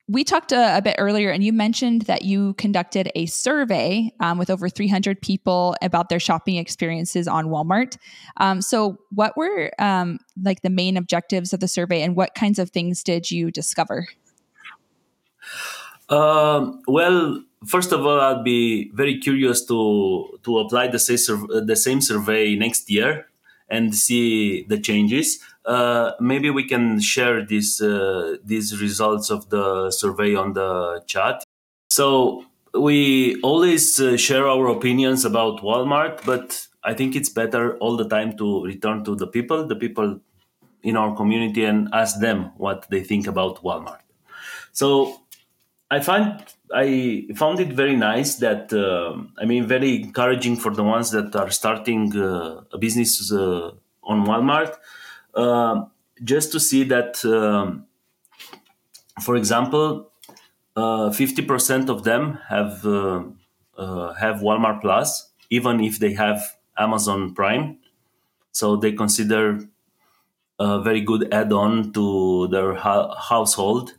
we 0.09 0.23
talked 0.23 0.51
a, 0.51 0.77
a, 0.77 0.81
bit 0.81 0.95
earlier, 0.97 1.29
and 1.29 1.43
you 1.43 1.51
mentioned 1.51 2.03
that 2.03 2.23
you 2.23 2.53
conducted 2.53 3.11
a 3.15 3.25
survey 3.25 4.11
um, 4.21 4.37
with 4.37 4.49
over 4.49 4.69
300 4.69 5.21
people 5.21 5.75
about 5.81 6.07
their 6.07 6.19
shopping 6.19 6.55
experiences 6.55 7.27
on 7.27 7.47
Walmart. 7.47 7.97
Um, 8.37 8.61
so, 8.61 8.97
what 9.11 9.35
were 9.35 9.71
um, 9.79 10.19
like 10.41 10.61
the 10.61 10.69
main 10.69 10.95
objectives 10.95 11.51
of 11.51 11.59
the 11.59 11.67
survey, 11.67 12.01
and 12.01 12.15
what 12.15 12.35
kinds 12.35 12.57
of 12.57 12.69
things 12.69 13.03
did 13.03 13.29
you 13.29 13.51
discover? 13.51 14.07
Um, 16.09 16.81
well, 16.87 17.43
first 17.65 17.91
of 17.91 18.05
all, 18.05 18.19
I'd 18.21 18.43
be 18.43 18.91
very 18.93 19.19
curious 19.19 19.65
to 19.65 20.39
to 20.43 20.59
apply 20.59 20.87
the 20.87 20.99
same 20.99 21.47
the 21.65 21.75
same 21.75 22.01
survey 22.01 22.55
next 22.55 22.89
year 22.89 23.27
and 23.69 23.93
see 23.93 24.63
the 24.63 24.79
changes. 24.79 25.39
Uh, 25.67 26.13
maybe 26.21 26.49
we 26.49 26.63
can 26.63 26.99
share 27.01 27.45
these 27.45 27.81
uh, 27.81 28.37
these 28.43 28.81
results 28.81 29.29
of 29.29 29.49
the 29.49 29.91
survey 29.91 30.33
on 30.33 30.53
the 30.53 31.03
chat. 31.05 31.43
So 31.89 32.45
we 32.73 33.39
always 33.41 33.99
uh, 33.99 34.15
share 34.15 34.47
our 34.47 34.67
opinions 34.67 35.25
about 35.25 35.61
Walmart, 35.61 36.25
but 36.25 36.67
I 36.83 36.93
think 36.93 37.15
it's 37.15 37.29
better 37.29 37.77
all 37.77 37.97
the 37.97 38.07
time 38.07 38.37
to 38.37 38.63
return 38.63 39.03
to 39.03 39.15
the 39.15 39.27
people, 39.27 39.67
the 39.67 39.75
people 39.75 40.21
in 40.83 40.95
our 40.95 41.13
community, 41.15 41.65
and 41.65 41.89
ask 41.93 42.19
them 42.21 42.51
what 42.55 42.89
they 42.89 43.03
think 43.03 43.27
about 43.27 43.61
Walmart. 43.61 43.99
So 44.71 45.19
I 45.91 45.99
find 45.99 46.41
I 46.73 47.27
found 47.35 47.59
it 47.59 47.73
very 47.73 47.97
nice 47.97 48.35
that 48.35 48.71
uh, 48.71 49.21
I 49.37 49.45
mean 49.45 49.67
very 49.67 50.01
encouraging 50.03 50.55
for 50.55 50.73
the 50.73 50.83
ones 50.83 51.11
that 51.11 51.35
are 51.35 51.51
starting 51.51 52.15
uh, 52.17 52.61
a 52.71 52.77
business 52.77 53.31
on 53.33 54.25
Walmart, 54.25 54.77
uh, 55.37 55.85
just 56.23 56.51
to 56.51 56.59
see 56.59 56.83
that, 56.85 57.23
um, 57.23 57.85
for 59.23 59.35
example, 59.35 60.11
uh, 60.75 61.11
fifty 61.11 61.41
percent 61.41 61.89
of 61.89 62.03
them 62.03 62.39
have 62.49 62.85
uh, 62.85 63.23
have 64.19 64.41
Walmart 64.41 64.81
Plus, 64.81 65.31
even 65.49 65.79
if 65.79 65.99
they 65.99 66.13
have 66.13 66.41
Amazon 66.77 67.33
Prime, 67.33 67.77
so 68.51 68.75
they 68.75 68.91
consider 68.91 69.59
a 70.59 70.81
very 70.81 71.01
good 71.01 71.31
add-on 71.31 71.93
to 71.93 72.47
their 72.49 72.73
ha- 72.73 73.13
household 73.15 73.93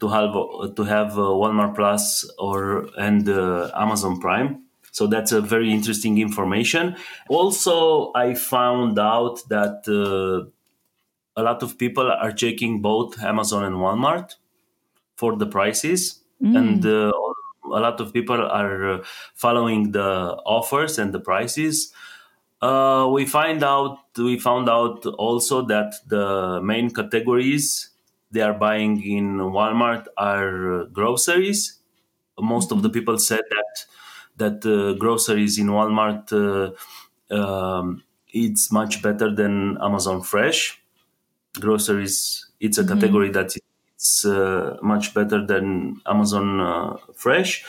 to 0.00 0.08
have 0.08 0.32
to 0.76 0.84
have 0.84 1.12
Walmart 1.16 1.74
Plus 1.74 2.30
or 2.38 2.88
and 2.98 3.28
Amazon 3.74 4.20
Prime. 4.20 4.60
So 4.92 5.08
that's 5.08 5.32
a 5.32 5.40
very 5.40 5.72
interesting 5.72 6.18
information. 6.18 6.94
Also, 7.28 8.12
I 8.14 8.34
found 8.34 8.98
out 8.98 9.40
that 9.48 9.88
uh, 9.88 10.50
a 11.36 11.42
lot 11.42 11.62
of 11.62 11.78
people 11.78 12.10
are 12.10 12.32
checking 12.32 12.80
both 12.80 13.20
Amazon 13.22 13.64
and 13.64 13.76
Walmart 13.76 14.34
for 15.16 15.36
the 15.36 15.46
prices, 15.46 16.20
mm. 16.42 16.56
and 16.56 16.84
uh, 16.86 17.12
a 17.64 17.80
lot 17.80 18.00
of 18.00 18.12
people 18.12 18.40
are 18.40 18.94
uh, 18.94 19.04
following 19.34 19.92
the 19.92 20.36
offers 20.46 20.98
and 20.98 21.12
the 21.12 21.20
prices. 21.20 21.92
Uh, 22.62 23.08
we 23.12 23.26
find 23.26 23.62
out 23.62 23.98
we 24.16 24.38
found 24.38 24.68
out 24.68 25.04
also 25.06 25.62
that 25.62 25.94
the 26.06 26.60
main 26.62 26.90
categories 26.90 27.90
they 28.30 28.40
are 28.40 28.54
buying 28.54 29.02
in 29.02 29.38
Walmart 29.38 30.06
are 30.16 30.86
groceries. 30.86 31.78
Most 32.38 32.72
of 32.72 32.82
the 32.82 32.88
mm-hmm. 32.88 32.98
people 32.98 33.18
said 33.18 33.42
that 33.50 33.86
that 34.36 34.66
uh, 34.66 34.94
groceries 34.98 35.58
in 35.58 35.68
Walmart 35.68 36.32
uh, 36.32 37.34
um, 37.34 38.02
it's 38.28 38.72
much 38.72 39.02
better 39.02 39.32
than 39.34 39.78
Amazon 39.80 40.22
Fresh. 40.22 40.80
Groceries, 41.60 42.46
it's 42.60 42.78
a 42.78 42.82
mm-hmm. 42.82 42.94
category 42.94 43.30
that 43.30 43.54
it's 43.94 44.24
uh, 44.24 44.76
much 44.82 45.14
better 45.14 45.44
than 45.44 46.00
Amazon 46.06 46.60
uh, 46.60 46.96
Fresh. 47.14 47.64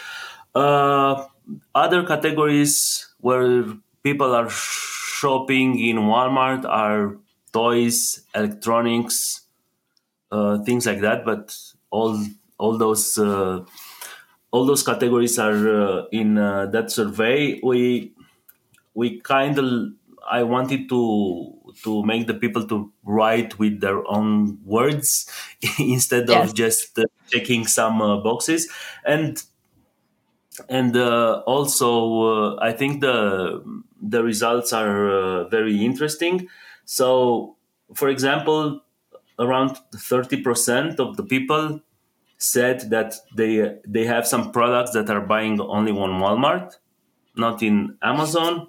Uh, 0.54 1.26
other 1.74 2.04
categories 2.04 3.08
where 3.20 3.66
people 4.04 4.34
are 4.34 4.50
shopping 4.50 5.80
in 5.80 5.98
Walmart 5.98 6.66
are 6.66 7.18
toys, 7.54 8.24
electronics, 8.34 9.42
uh, 10.32 10.60
things 10.64 10.86
like 10.86 11.02
that. 11.02 11.26
But 11.26 11.56
all 11.92 12.24
all 12.58 12.78
those 12.78 13.18
all 14.56 14.66
those 14.66 14.84
categories 14.84 15.38
are 15.38 15.60
uh, 15.68 16.06
in 16.14 16.38
uh, 16.38 16.68
that 16.68 16.90
survey. 16.90 17.60
We 17.62 18.14
we 18.94 19.20
kind 19.20 19.60
of 19.60 19.92
I 20.30 20.44
wanted 20.44 20.90
to 20.90 21.54
to 21.84 22.04
make 22.04 22.28
the 22.28 22.34
people 22.34 22.66
to 22.68 22.92
write 23.04 23.60
with 23.60 23.82
their 23.82 24.06
own 24.08 24.60
words 24.64 25.30
instead 25.80 26.30
yes. 26.30 26.50
of 26.50 26.56
just 26.56 26.98
uh, 26.98 27.04
checking 27.30 27.68
some 27.68 28.02
uh, 28.02 28.18
boxes 28.18 28.70
and 29.06 29.42
and 30.70 30.96
uh, 30.96 31.44
also 31.46 32.22
uh, 32.22 32.56
I 32.62 32.72
think 32.72 33.02
the 33.02 33.64
the 34.02 34.24
results 34.24 34.72
are 34.72 35.48
very 35.50 35.84
interesting. 35.84 36.48
So, 36.86 37.58
for 37.94 38.10
example, 38.10 38.82
around 39.38 39.78
thirty 39.94 40.42
percent 40.42 41.00
of 41.00 41.18
the 41.18 41.24
people 41.24 41.82
said 42.38 42.90
that 42.90 43.16
they 43.36 43.78
they 43.86 44.06
have 44.06 44.28
some 44.28 44.52
products 44.52 44.92
that 44.92 45.10
are 45.10 45.22
buying 45.22 45.60
only 45.60 45.92
on 45.92 46.22
Walmart, 46.22 46.78
not 47.36 47.62
in 47.62 47.98
Amazon, 48.02 48.68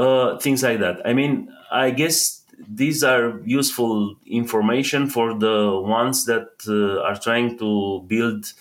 uh, 0.00 0.38
things 0.38 0.62
like 0.62 0.80
that. 0.80 1.06
I 1.06 1.12
mean, 1.12 1.52
I 1.70 1.90
guess 1.90 2.42
these 2.68 3.02
are 3.04 3.40
useful 3.44 4.16
information 4.26 5.06
for 5.08 5.38
the 5.38 5.80
ones 5.84 6.24
that 6.26 6.48
uh, 6.68 7.02
are 7.06 7.18
trying 7.18 7.58
to 7.58 8.04
build 8.06 8.52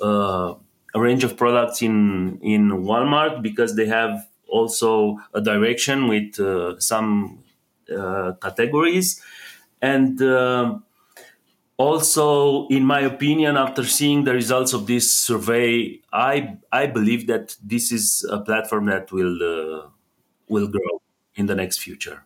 uh, 0.00 0.54
a 0.94 1.00
range 1.00 1.24
of 1.24 1.36
products 1.36 1.82
in 1.82 2.38
in 2.42 2.70
Walmart 2.70 3.42
because 3.42 3.76
they 3.76 3.86
have 3.86 4.26
also 4.48 5.18
a 5.32 5.40
direction 5.40 6.08
with 6.08 6.38
uh, 6.38 6.78
some 6.78 7.42
uh, 7.96 8.32
categories 8.40 9.20
and 9.82 10.20
um, 10.22 10.84
also 11.76 12.68
in 12.68 12.84
my 12.84 13.00
opinion 13.00 13.56
after 13.56 13.84
seeing 13.84 14.24
the 14.24 14.32
results 14.32 14.72
of 14.72 14.86
this 14.86 15.12
survey 15.12 16.00
i 16.12 16.56
i 16.72 16.86
believe 16.86 17.26
that 17.26 17.56
this 17.62 17.90
is 17.90 18.24
a 18.30 18.38
platform 18.38 18.86
that 18.86 19.10
will 19.10 19.36
uh, 19.42 19.88
will 20.48 20.68
grow 20.68 21.02
in 21.34 21.46
the 21.46 21.54
next 21.54 21.78
future 21.78 22.24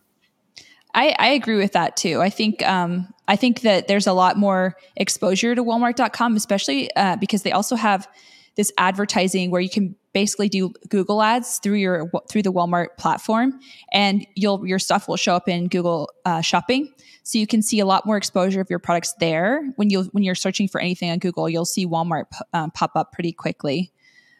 I, 0.93 1.15
I 1.19 1.27
agree 1.29 1.57
with 1.57 1.73
that 1.73 1.97
too. 1.97 2.21
I 2.21 2.29
think 2.29 2.65
um, 2.67 3.13
I 3.27 3.35
think 3.35 3.61
that 3.61 3.87
there's 3.87 4.07
a 4.07 4.13
lot 4.13 4.37
more 4.37 4.75
exposure 4.95 5.53
to 5.53 5.63
Walmart.com, 5.63 6.35
especially 6.35 6.93
uh, 6.95 7.15
because 7.17 7.43
they 7.43 7.51
also 7.51 7.75
have 7.75 8.07
this 8.55 8.71
advertising 8.77 9.51
where 9.51 9.61
you 9.61 9.69
can 9.69 9.95
basically 10.13 10.49
do 10.49 10.73
Google 10.89 11.21
ads 11.21 11.59
through 11.59 11.75
your 11.75 12.11
through 12.29 12.41
the 12.41 12.51
Walmart 12.51 12.87
platform, 12.97 13.59
and 13.93 14.25
you'll 14.35 14.65
your 14.65 14.79
stuff 14.79 15.07
will 15.07 15.15
show 15.15 15.35
up 15.35 15.47
in 15.47 15.67
Google 15.67 16.09
uh, 16.25 16.41
Shopping. 16.41 16.91
So 17.21 17.37
you 17.37 17.45
can 17.45 17.61
see 17.61 17.79
a 17.79 17.85
lot 17.85 18.07
more 18.07 18.17
exposure 18.17 18.59
of 18.59 18.69
your 18.71 18.79
products 18.79 19.13
there. 19.19 19.61
When 19.75 19.91
you 19.91 20.03
when 20.11 20.23
you're 20.23 20.33
searching 20.33 20.67
for 20.67 20.81
anything 20.81 21.11
on 21.11 21.19
Google, 21.19 21.47
you'll 21.47 21.65
see 21.65 21.85
Walmart 21.85 22.25
um, 22.53 22.71
pop 22.71 22.91
up 22.95 23.11
pretty 23.11 23.31
quickly. 23.31 23.91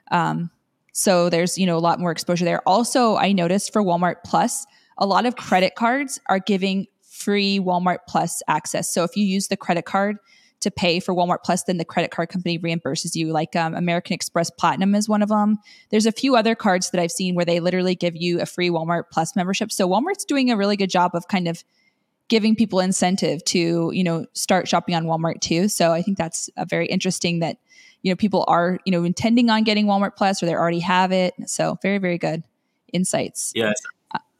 Um, 0.10 0.50
so 0.94 1.30
there's 1.30 1.58
you 1.58 1.66
know 1.66 1.78
a 1.78 1.80
lot 1.80 2.00
more 2.00 2.12
exposure 2.12 2.46
there. 2.46 2.62
Also, 2.68 3.16
I 3.16 3.32
noticed 3.32 3.74
for 3.74 3.84
Walmart 3.84 4.18
Plus, 4.26 4.66
a 4.98 5.06
lot 5.06 5.26
of 5.26 5.36
credit 5.36 5.76
cards 5.76 6.20
are 6.28 6.40
giving 6.40 6.88
free 7.02 7.60
Walmart 7.60 8.00
Plus 8.08 8.42
access. 8.48 8.94
So 8.94 9.04
if 9.04 9.16
you 9.16 9.26
use 9.26 9.48
the 9.48 9.58
credit 9.58 9.86
card 9.86 10.18
to 10.62 10.72
pay 10.72 11.00
for 11.00 11.14
Walmart 11.14 11.40
Plus, 11.44 11.64
then 11.64 11.78
the 11.78 11.86
credit 11.86 12.12
card 12.12 12.30
company 12.30 12.60
reimburses 12.60 13.16
you. 13.16 13.32
Like 13.32 13.56
um, 13.56 13.76
American 13.76 14.14
Express 14.14 14.50
Platinum 14.50 14.94
is 14.94 15.08
one 15.08 15.22
of 15.22 15.30
them. 15.30 15.58
There's 15.90 16.06
a 16.06 16.12
few 16.12 16.36
other 16.36 16.56
cards 16.56 16.92
that 16.92 17.00
I've 17.00 17.12
seen 17.12 17.36
where 17.36 17.46
they 17.46 17.60
literally 17.60 17.96
give 17.96 18.16
you 18.16 18.42
a 18.42 18.46
free 18.46 18.70
Walmart 18.70 19.04
Plus 19.12 19.36
membership. 19.36 19.72
So 19.72 19.88
Walmart's 19.88 20.26
doing 20.26 20.52
a 20.52 20.58
really 20.58 20.76
good 20.76 20.90
job 20.90 21.12
of 21.14 21.28
kind 21.28 21.48
of 21.48 21.64
giving 22.28 22.56
people 22.56 22.80
incentive 22.80 23.44
to 23.44 23.92
you 23.92 24.04
know 24.04 24.26
start 24.34 24.68
shopping 24.68 24.96
on 24.96 25.06
Walmart 25.06 25.42
too. 25.42 25.68
So 25.68 25.92
I 25.92 26.02
think 26.02 26.18
that's 26.18 26.50
a 26.58 26.66
very 26.66 26.88
interesting 26.88 27.40
that 27.40 27.58
you 28.02 28.12
know 28.12 28.16
people 28.16 28.46
are 28.48 28.80
you 28.86 28.92
know 28.92 29.04
intending 29.04 29.50
on 29.50 29.64
getting 29.64 29.86
Walmart 29.86 30.16
Plus 30.16 30.42
or 30.42 30.46
they 30.46 30.56
already 30.56 30.80
have 30.80 31.12
it. 31.12 31.34
So 31.46 31.78
very 31.82 31.98
very 31.98 32.18
good 32.18 32.44
insights. 32.94 33.52
Yes. 33.56 33.82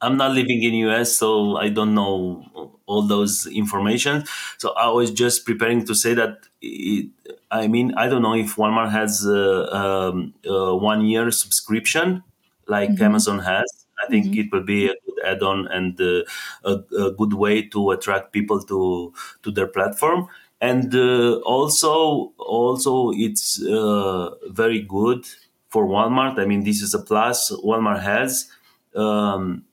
I'm 0.02 0.16
not 0.16 0.32
living 0.32 0.62
in 0.62 0.72
US, 0.88 1.16
so 1.16 1.56
I 1.56 1.68
don't 1.68 1.94
know 1.94 2.78
all 2.86 3.02
those 3.02 3.46
information. 3.46 4.24
So 4.56 4.72
I 4.72 4.88
was 4.88 5.10
just 5.10 5.44
preparing 5.44 5.84
to 5.86 5.94
say 5.94 6.14
that. 6.14 6.38
It, 6.62 7.10
I 7.50 7.66
mean, 7.68 7.94
I 7.96 8.08
don't 8.08 8.22
know 8.22 8.34
if 8.34 8.56
Walmart 8.56 8.92
has 8.92 9.26
a, 9.26 9.76
um, 9.76 10.34
a 10.46 10.74
one 10.74 11.04
year 11.04 11.30
subscription 11.30 12.22
like 12.66 12.90
mm-hmm. 12.90 13.04
Amazon 13.04 13.40
has. 13.40 13.86
I 14.02 14.08
think 14.08 14.26
mm-hmm. 14.26 14.40
it 14.40 14.52
will 14.52 14.62
be 14.62 14.86
a 14.86 14.94
good 15.04 15.18
add-on 15.26 15.68
and 15.68 16.00
uh, 16.00 16.22
a, 16.64 16.72
a, 16.96 17.10
good 17.12 17.34
way 17.34 17.62
to 17.68 17.90
attract 17.90 18.32
people 18.32 18.62
to 18.62 19.12
to 19.42 19.50
their 19.50 19.66
platform. 19.66 20.28
And 20.60 20.94
uh, 20.94 21.36
also, 21.38 22.32
also 22.38 23.12
it's 23.14 23.62
uh, 23.62 24.30
very 24.48 24.80
good 24.80 25.26
for 25.70 25.86
Walmart. 25.86 26.38
I 26.38 26.44
mean, 26.44 26.64
this 26.64 26.82
is 26.82 26.92
a 26.94 26.98
plus 26.98 27.50
Walmart 27.50 28.02
has. 28.02 28.50
Um, 28.94 29.64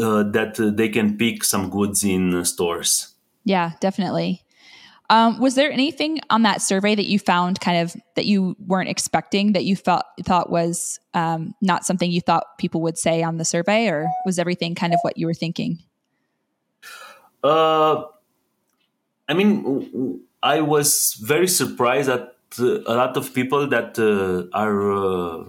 uh, 0.00 0.22
that 0.22 0.58
uh, 0.58 0.70
they 0.70 0.88
can 0.88 1.16
pick 1.16 1.44
some 1.44 1.68
goods 1.70 2.02
in 2.02 2.44
stores. 2.44 3.14
Yeah, 3.44 3.72
definitely. 3.80 4.42
Um, 5.10 5.38
was 5.40 5.54
there 5.54 5.70
anything 5.72 6.20
on 6.28 6.42
that 6.42 6.60
survey 6.60 6.94
that 6.94 7.06
you 7.06 7.18
found 7.18 7.60
kind 7.60 7.78
of 7.78 7.96
that 8.14 8.26
you 8.26 8.56
weren't 8.66 8.90
expecting 8.90 9.52
that 9.52 9.64
you 9.64 9.74
thought 9.74 10.06
thought 10.24 10.50
was 10.50 11.00
um, 11.14 11.54
not 11.62 11.84
something 11.84 12.10
you 12.10 12.20
thought 12.20 12.58
people 12.58 12.82
would 12.82 12.98
say 12.98 13.22
on 13.22 13.38
the 13.38 13.44
survey, 13.44 13.88
or 13.88 14.08
was 14.26 14.38
everything 14.38 14.74
kind 14.74 14.92
of 14.92 15.00
what 15.02 15.16
you 15.16 15.26
were 15.26 15.34
thinking? 15.34 15.78
Uh, 17.42 18.02
I 19.28 19.34
mean, 19.34 20.20
I 20.42 20.60
was 20.60 21.16
very 21.20 21.48
surprised 21.48 22.08
that 22.08 22.34
a 22.58 22.94
lot 22.94 23.16
of 23.16 23.34
people 23.34 23.66
that 23.68 23.98
uh, 23.98 24.56
are 24.56 24.92
uh, 24.92 25.44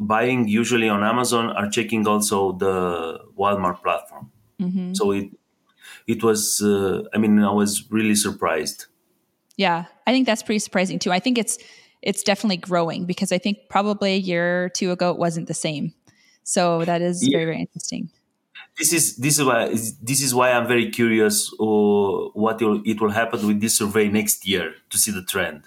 buying 0.00 0.48
usually 0.48 0.88
on 0.88 1.04
Amazon 1.04 1.50
are 1.50 1.68
checking 1.68 2.06
also 2.06 2.52
the 2.52 3.20
Walmart 3.38 3.82
platform. 3.82 4.30
Mm-hmm. 4.60 4.94
So 4.94 5.12
it 5.12 5.30
it 6.06 6.22
was 6.22 6.60
uh, 6.62 7.02
i 7.14 7.18
mean 7.18 7.38
i 7.42 7.50
was 7.50 7.90
really 7.90 8.14
surprised 8.14 8.86
yeah 9.56 9.84
i 10.06 10.12
think 10.12 10.26
that's 10.26 10.42
pretty 10.42 10.58
surprising 10.58 10.98
too 10.98 11.12
i 11.12 11.18
think 11.18 11.38
it's 11.38 11.58
it's 12.02 12.22
definitely 12.22 12.56
growing 12.56 13.04
because 13.04 13.32
i 13.32 13.38
think 13.38 13.58
probably 13.68 14.14
a 14.14 14.18
year 14.18 14.64
or 14.64 14.68
two 14.68 14.90
ago 14.90 15.10
it 15.10 15.18
wasn't 15.18 15.46
the 15.46 15.54
same 15.54 15.92
so 16.42 16.84
that 16.84 17.02
is 17.02 17.26
yeah. 17.26 17.36
very 17.36 17.44
very 17.44 17.60
interesting 17.60 18.10
this 18.78 18.92
is 18.92 19.16
this 19.16 19.38
is 19.38 19.44
why 19.44 19.68
this 19.68 20.22
is 20.22 20.34
why 20.34 20.52
i'm 20.52 20.66
very 20.66 20.90
curious 20.90 21.52
uh, 21.60 22.30
what 22.34 22.60
it 22.60 23.00
will 23.00 23.10
happen 23.10 23.46
with 23.46 23.60
this 23.60 23.76
survey 23.76 24.08
next 24.08 24.46
year 24.46 24.74
to 24.90 24.98
see 24.98 25.10
the 25.10 25.22
trend 25.22 25.62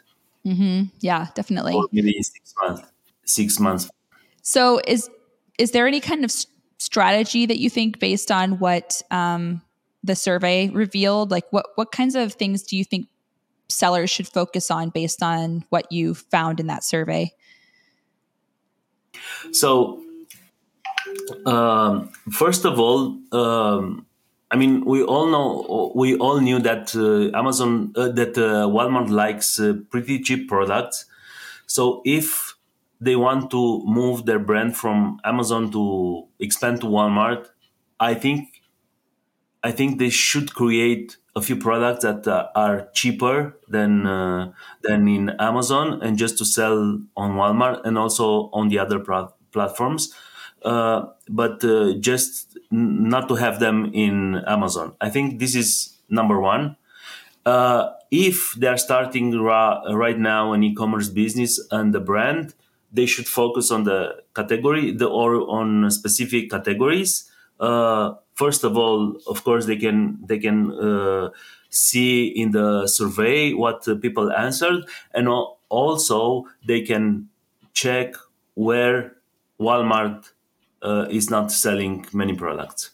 mm-hmm. 0.45 0.83
yeah 0.99 1.27
definitely 1.35 1.73
or 1.73 1.87
maybe 1.91 2.15
in 2.15 2.23
six 2.23 2.53
months 2.61 2.81
six 3.25 3.59
months 3.59 3.89
so 4.41 4.79
is 4.87 5.09
is 5.57 5.71
there 5.71 5.87
any 5.87 5.99
kind 5.99 6.23
of 6.23 6.31
strategy 6.77 7.45
that 7.45 7.57
you 7.57 7.69
think 7.69 7.99
based 7.99 8.31
on 8.31 8.59
what 8.59 9.01
um, 9.11 9.61
the 10.03 10.15
survey 10.15 10.69
revealed? 10.69 11.31
Like 11.31 11.45
what 11.51 11.67
what 11.75 11.91
kinds 11.91 12.15
of 12.15 12.33
things 12.33 12.63
do 12.63 12.77
you 12.77 12.83
think 12.83 13.07
sellers 13.69 14.09
should 14.09 14.27
focus 14.27 14.69
on 14.69 14.89
based 14.89 15.23
on 15.23 15.65
what 15.69 15.91
you 15.91 16.13
found 16.13 16.59
in 16.59 16.67
that 16.67 16.83
survey? 16.83 17.31
So, 19.51 20.03
um, 21.45 22.09
first 22.31 22.65
of 22.65 22.79
all, 22.79 23.17
um, 23.31 24.05
I 24.51 24.57
mean, 24.57 24.85
we 24.85 25.03
all 25.03 25.27
know, 25.27 25.91
we 25.95 26.15
all 26.17 26.39
knew 26.39 26.59
that 26.59 26.95
uh, 26.95 27.37
Amazon, 27.37 27.93
uh, 27.95 28.09
that 28.09 28.37
uh, 28.37 28.67
Walmart 28.67 29.09
likes 29.09 29.59
uh, 29.59 29.73
pretty 29.89 30.19
cheap 30.19 30.47
products. 30.47 31.05
So, 31.65 32.01
if 32.05 32.55
they 33.01 33.15
want 33.15 33.51
to 33.51 33.83
move 33.85 34.25
their 34.25 34.39
brand 34.39 34.77
from 34.77 35.19
Amazon 35.23 35.71
to 35.71 36.27
expand 36.39 36.81
to 36.81 36.87
Walmart, 36.87 37.47
I 37.99 38.13
think 38.13 38.61
I 39.63 39.71
think 39.71 39.97
they 39.97 40.11
should 40.11 40.53
create 40.53 41.17
a 41.35 41.41
few 41.41 41.55
products 41.55 42.03
that 42.03 42.27
uh, 42.27 42.49
are 42.55 42.87
cheaper 42.93 43.57
than 43.67 44.05
uh, 44.05 44.51
than 44.83 45.07
in 45.07 45.31
Amazon 45.39 46.01
and 46.03 46.17
just 46.17 46.37
to 46.37 46.45
sell 46.45 47.01
on 47.17 47.31
Walmart 47.31 47.81
and 47.83 47.97
also 47.97 48.49
on 48.53 48.69
the 48.69 48.77
other 48.77 48.99
pro- 48.99 49.33
platforms, 49.51 50.13
but 50.65 51.63
uh, 51.63 51.93
just 51.99 52.57
not 52.71 53.27
to 53.29 53.35
have 53.35 53.59
them 53.59 53.91
in 53.93 54.41
Amazon. 54.47 54.95
I 54.99 55.09
think 55.09 55.39
this 55.39 55.55
is 55.55 55.97
number 56.09 56.39
one. 56.39 56.75
Uh, 57.45 57.91
if 58.09 58.53
they're 58.53 58.77
starting 58.77 59.39
ra- 59.39 59.81
right 59.93 60.17
now 60.17 60.53
an 60.53 60.63
e-commerce 60.63 61.09
business 61.09 61.59
and 61.71 61.93
the 61.93 61.99
brand, 61.99 62.53
they 62.91 63.05
should 63.05 63.27
focus 63.27 63.71
on 63.71 63.83
the 63.83 64.23
category 64.35 64.91
the, 64.91 65.07
or 65.07 65.47
on 65.49 65.91
specific 65.91 66.49
categories. 66.49 67.29
Uh, 67.59 68.13
first 68.33 68.63
of 68.63 68.77
all, 68.77 69.17
of 69.27 69.43
course, 69.43 69.65
they 69.65 69.77
can 69.77 70.17
they 70.25 70.39
can 70.39 70.71
uh, 70.71 71.29
see 71.69 72.27
in 72.27 72.51
the 72.51 72.87
survey 72.87 73.53
what 73.53 73.85
people 74.01 74.31
answered, 74.31 74.85
and 75.13 75.27
also 75.69 76.45
they 76.65 76.81
can 76.81 77.29
check 77.73 78.15
where 78.55 79.15
Walmart 79.59 80.31
uh, 80.85 81.07
is 81.09 81.29
not 81.29 81.51
selling 81.51 82.05
many 82.13 82.33
products. 82.33 82.91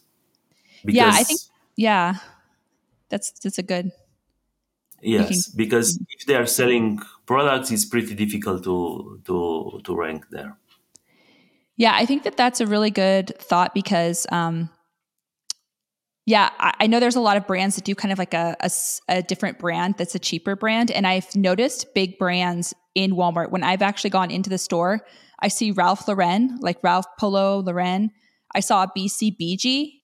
Because 0.84 0.96
yeah, 0.96 1.10
I 1.12 1.22
think 1.22 1.40
yeah, 1.76 2.16
that's 3.08 3.30
that's 3.40 3.58
a 3.58 3.62
good. 3.62 3.92
Yes, 5.00 5.48
because 5.48 5.98
if 6.10 6.26
they 6.26 6.36
are 6.36 6.46
selling 6.46 7.00
products, 7.26 7.70
it's 7.70 7.84
pretty 7.84 8.14
difficult 8.14 8.64
to 8.64 9.20
to 9.26 9.80
to 9.84 9.96
rank 9.96 10.26
there. 10.30 10.56
Yeah, 11.76 11.92
I 11.94 12.06
think 12.06 12.22
that 12.24 12.36
that's 12.36 12.60
a 12.60 12.66
really 12.66 12.90
good 12.90 13.36
thought 13.38 13.74
because, 13.74 14.26
um, 14.30 14.68
yeah, 16.26 16.50
I, 16.58 16.74
I, 16.80 16.86
know 16.86 17.00
there's 17.00 17.16
a 17.16 17.20
lot 17.20 17.36
of 17.36 17.46
brands 17.46 17.76
that 17.76 17.84
do 17.84 17.94
kind 17.94 18.12
of 18.12 18.18
like 18.18 18.34
a, 18.34 18.54
a, 18.60 18.70
a 19.08 19.22
different 19.22 19.58
brand 19.58 19.94
that's 19.96 20.14
a 20.14 20.18
cheaper 20.18 20.54
brand, 20.54 20.90
and 20.90 21.06
I've 21.06 21.34
noticed 21.34 21.94
big 21.94 22.18
brands 22.18 22.74
in 22.94 23.12
Walmart 23.12 23.50
when 23.50 23.64
I've 23.64 23.82
actually 23.82 24.10
gone 24.10 24.30
into 24.30 24.50
the 24.50 24.58
store. 24.58 25.00
I 25.42 25.48
see 25.48 25.72
Ralph 25.72 26.08
Lauren, 26.08 26.58
like 26.62 26.78
Ralph 26.82 27.06
Polo 27.20 27.60
Lauren. 27.60 28.10
I 28.54 28.60
saw 28.60 28.86
BCBG, 28.96 30.02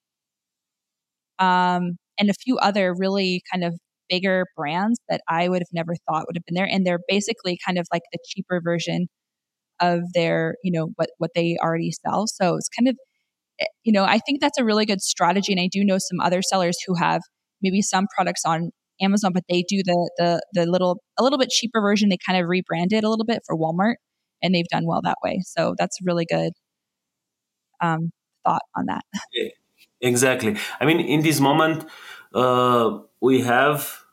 um, 1.39 1.97
and 2.19 2.31
a 2.31 2.35
few 2.35 2.59
other 2.59 2.95
really 2.97 3.43
kind 3.53 3.65
of 3.65 3.79
bigger 4.09 4.47
brands 4.57 4.99
that 5.09 5.21
I 5.29 5.49
would 5.49 5.61
have 5.61 5.69
never 5.73 5.95
thought 6.09 6.25
would 6.27 6.37
have 6.37 6.45
been 6.47 6.55
there. 6.55 6.69
And 6.71 6.87
they're 6.87 7.01
basically 7.09 7.59
kind 7.65 7.79
of 7.79 7.87
like 7.93 8.03
the 8.13 8.19
cheaper 8.27 8.61
version 8.63 9.07
of 9.81 10.01
their, 10.15 10.57
you 10.65 10.73
know, 10.73 10.91
what 10.97 11.11
what 11.19 11.33
they 11.35 11.59
already 11.63 11.93
sell. 11.93 12.27
So 12.29 12.57
it's 12.57 12.69
kind 12.69 12.89
of 12.89 12.97
eh, 13.61 13.67
you 13.85 13.93
know, 13.93 14.05
I 14.05 14.19
think 14.21 14.41
that's 14.41 14.59
a 14.59 14.65
really 14.65 14.87
good 14.87 15.03
strategy. 15.03 15.53
And 15.53 15.61
I 15.61 15.69
do 15.73 15.85
know 15.85 15.99
some 15.99 16.21
other 16.21 16.43
sellers 16.43 16.79
who 16.87 16.95
have 16.97 17.23
maybe 17.63 17.83
some 17.83 18.07
products 18.17 18.43
on 18.47 18.71
Amazon, 19.03 19.33
but 19.35 19.45
they 19.51 19.65
do 19.69 19.83
the 19.85 20.11
the 20.19 20.43
the 20.55 20.67
little 20.67 21.03
a 21.19 21.23
little 21.25 21.39
bit 21.39 21.51
cheaper 21.51 21.81
version. 21.81 22.09
They 22.11 22.19
kind 22.27 22.43
of 22.43 22.49
rebrand 22.49 22.93
it 22.93 23.05
a 23.05 23.11
little 23.11 23.27
bit 23.27 23.41
for 23.47 23.57
Walmart, 23.57 23.97
and 24.43 24.55
they've 24.55 24.69
done 24.69 24.87
well 24.87 25.01
that 25.03 25.19
way. 25.23 25.41
So 25.45 25.75
that's 25.79 25.99
really 26.03 26.27
good 26.27 26.53
um, 27.81 28.11
thought 28.45 28.63
on 28.77 28.87
that. 28.87 29.03
Exactly. 30.01 30.57
I 30.81 30.85
mean, 30.85 31.01
in 31.01 31.23
this 31.23 31.41
moment, 31.41 31.85
uh, 32.33 32.99
we 33.21 33.41
have 33.41 34.05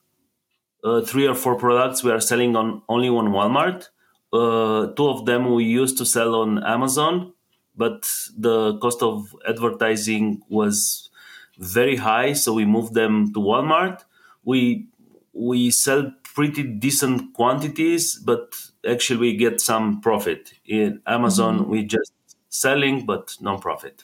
uh, 0.84 1.02
three 1.02 1.28
or 1.28 1.36
four 1.36 1.56
products 1.58 2.04
we 2.04 2.12
are 2.12 2.20
selling 2.20 2.56
on 2.56 2.82
only 2.90 3.10
on 3.10 3.28
Walmart. 3.30 3.90
Uh, 4.34 4.88
two 4.96 5.08
of 5.08 5.26
them 5.26 5.54
we 5.54 5.64
used 5.64 5.98
to 6.00 6.06
sell 6.06 6.36
on 6.36 6.64
Amazon, 6.64 7.34
but 7.76 8.10
the 8.38 8.78
cost 8.80 9.04
of 9.04 9.36
advertising 9.48 10.42
was 10.50 11.10
very 11.58 11.98
high, 11.98 12.34
so 12.34 12.54
we 12.54 12.66
moved 12.66 12.94
them 12.96 13.32
to 13.34 13.40
Walmart. 13.40 14.04
We 14.44 14.88
we 15.34 15.72
sell 15.72 16.12
pretty 16.36 16.63
decent 16.63 17.34
quantities, 17.34 18.19
but 18.19 18.56
actually 18.88 19.19
we 19.19 19.36
get 19.38 19.62
some 19.62 20.02
profit. 20.02 20.54
In 20.65 21.02
Amazon, 21.08 21.60
mm-hmm. 21.60 21.71
we 21.71 21.84
just 21.86 22.12
selling 22.50 23.06
but 23.06 23.36
non-profit. 23.39 24.04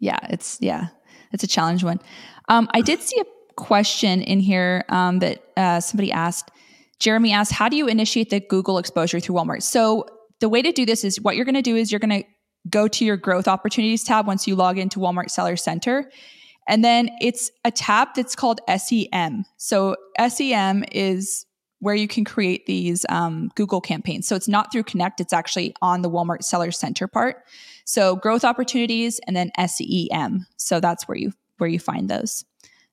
Yeah, 0.00 0.18
it's 0.30 0.58
yeah, 0.60 0.88
it's 1.32 1.44
a 1.44 1.46
challenge 1.46 1.84
one. 1.84 2.00
Um, 2.48 2.68
I 2.72 2.80
did 2.80 3.00
see 3.00 3.20
a 3.20 3.24
question 3.56 4.22
in 4.22 4.40
here 4.40 4.84
um, 4.88 5.18
that 5.18 5.44
uh, 5.56 5.80
somebody 5.80 6.10
asked. 6.10 6.50
Jeremy 6.98 7.32
asked, 7.32 7.52
"How 7.52 7.68
do 7.68 7.76
you 7.76 7.86
initiate 7.86 8.30
the 8.30 8.40
Google 8.40 8.78
exposure 8.78 9.20
through 9.20 9.36
Walmart?" 9.36 9.62
So 9.62 10.06
the 10.40 10.48
way 10.48 10.62
to 10.62 10.72
do 10.72 10.86
this 10.86 11.04
is 11.04 11.20
what 11.20 11.36
you're 11.36 11.44
going 11.44 11.54
to 11.54 11.62
do 11.62 11.76
is 11.76 11.92
you're 11.92 12.00
going 12.00 12.22
to 12.22 12.28
go 12.70 12.88
to 12.88 13.04
your 13.04 13.16
growth 13.18 13.46
opportunities 13.46 14.04
tab 14.04 14.26
once 14.26 14.46
you 14.46 14.56
log 14.56 14.78
into 14.78 14.98
Walmart 14.98 15.30
Seller 15.30 15.56
Center. 15.56 16.10
And 16.68 16.84
then 16.84 17.10
it's 17.20 17.50
a 17.64 17.70
tab 17.70 18.08
that's 18.14 18.36
called 18.36 18.60
SEM. 18.68 19.44
So 19.56 19.96
SEM 20.28 20.84
is 20.92 21.46
where 21.80 21.94
you 21.94 22.06
can 22.06 22.24
create 22.24 22.66
these 22.66 23.04
um, 23.08 23.50
Google 23.54 23.80
campaigns. 23.80 24.28
So 24.28 24.36
it's 24.36 24.48
not 24.48 24.70
through 24.70 24.84
Connect, 24.84 25.20
it's 25.20 25.32
actually 25.32 25.74
on 25.82 26.02
the 26.02 26.10
Walmart 26.10 26.44
Seller 26.44 26.70
Center 26.70 27.08
part. 27.08 27.44
So 27.84 28.16
growth 28.16 28.44
opportunities 28.44 29.20
and 29.26 29.34
then 29.34 29.50
SEM. 29.66 30.46
So 30.56 30.78
that's 30.80 31.08
where 31.08 31.18
you 31.18 31.32
where 31.58 31.68
you 31.68 31.78
find 31.78 32.08
those. 32.08 32.44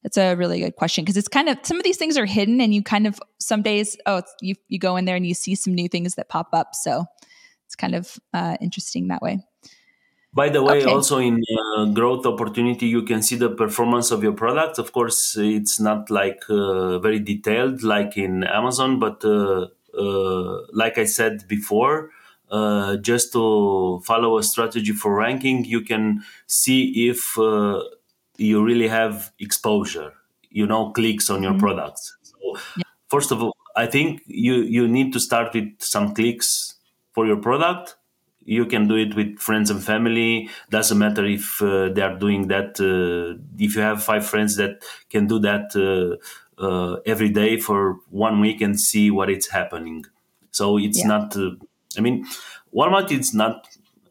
That's 0.04 0.17
a 0.17 0.36
really 0.36 0.60
good 0.60 0.76
question 0.76 1.04
because 1.04 1.17
it's 1.17 1.28
kind 1.28 1.50
of 1.50 1.58
some 1.63 1.78
of 1.78 1.84
these 1.84 1.97
things 1.97 2.17
are 2.17 2.26
hidden, 2.26 2.62
and 2.62 2.73
you 2.73 2.82
kind 2.82 3.08
of 3.08 3.19
some 3.39 3.62
days 3.62 3.97
oh 4.06 4.21
you 4.41 4.56
you 4.69 4.80
go 4.80 4.95
in 4.95 5.06
there 5.06 5.15
and 5.15 5.26
you 5.26 5.34
see 5.34 5.56
some 5.56 5.76
new 5.76 5.89
things 5.89 6.15
that 6.15 6.30
pop 6.30 6.50
up. 6.54 6.76
So 6.76 7.06
it's 7.65 7.76
kind 7.76 7.95
of 7.95 8.17
uh, 8.34 8.58
interesting 8.62 9.10
that 9.10 9.21
way. 9.21 9.39
By 10.34 10.50
the 10.50 10.62
way, 10.62 10.82
okay. 10.82 10.92
also 10.92 11.18
in 11.18 11.42
uh, 11.78 11.86
growth 11.86 12.26
opportunity, 12.26 12.86
you 12.86 13.04
can 13.04 13.22
see 13.24 13.36
the 13.36 13.50
performance 13.50 14.12
of 14.12 14.22
your 14.22 14.34
product. 14.34 14.78
Of 14.78 14.92
course, 14.92 15.36
it's 15.38 15.80
not 15.80 16.12
like 16.12 16.42
uh, 16.50 17.00
very 17.00 17.20
detailed 17.20 17.82
like 17.82 18.18
in 18.18 18.44
Amazon, 18.44 19.00
but 19.00 19.24
uh, 19.26 19.68
uh 19.98 20.62
like 20.74 20.98
I 20.98 21.06
said 21.06 21.48
before, 21.48 22.12
uh, 22.52 22.98
just 22.98 23.34
to 23.34 24.02
follow 24.06 24.38
a 24.38 24.44
strategy 24.44 24.92
for 24.92 25.16
ranking, 25.16 25.66
you 25.66 25.82
can 25.82 26.24
see 26.46 27.10
if 27.10 27.38
uh, 27.40 27.82
you 28.38 28.63
really 28.63 28.88
have 28.88 29.32
exposure 29.40 30.13
you 30.50 30.66
know 30.66 30.92
clicks 30.92 31.30
on 31.30 31.44
your 31.44 31.52
mm-hmm. 31.52 31.60
products 31.60 32.16
so 32.22 32.36
yeah. 32.78 32.84
first 33.10 33.32
of 33.32 33.44
all 33.44 33.56
i 33.76 33.86
think 33.86 34.22
you 34.26 34.56
you 34.56 34.88
need 34.88 35.12
to 35.12 35.20
start 35.20 35.54
with 35.54 35.70
some 35.80 36.13
clicks 36.13 36.76
for 37.13 37.26
your 37.28 37.38
product 37.38 37.96
you 38.47 38.65
can 38.65 38.88
do 38.88 38.95
it 38.95 39.13
with 39.13 39.38
friends 39.38 39.69
and 39.69 39.83
family 39.83 40.49
doesn't 40.69 40.97
matter 40.97 41.25
if 41.25 41.62
uh, 41.62 41.89
they 41.89 42.01
are 42.01 42.17
doing 42.17 42.47
that 42.47 42.79
uh, 42.79 43.38
if 43.60 43.75
you 43.75 43.81
have 43.81 44.01
five 44.01 44.25
friends 44.25 44.55
that 44.55 44.83
can 45.10 45.27
do 45.27 45.38
that 45.38 45.75
uh, 45.75 46.15
uh 46.60 46.97
every 47.05 47.29
day 47.29 47.60
for 47.60 47.97
one 48.10 48.39
week 48.39 48.62
and 48.62 48.79
see 48.79 49.12
what 49.12 49.29
it's 49.29 49.49
happening 49.49 50.03
so 50.49 50.77
it's 50.77 50.99
yeah. 50.99 51.07
not 51.07 51.36
uh, 51.36 51.51
i 51.97 52.01
mean 52.01 52.25
walmart 52.73 53.12
is 53.12 53.33
not 53.33 53.67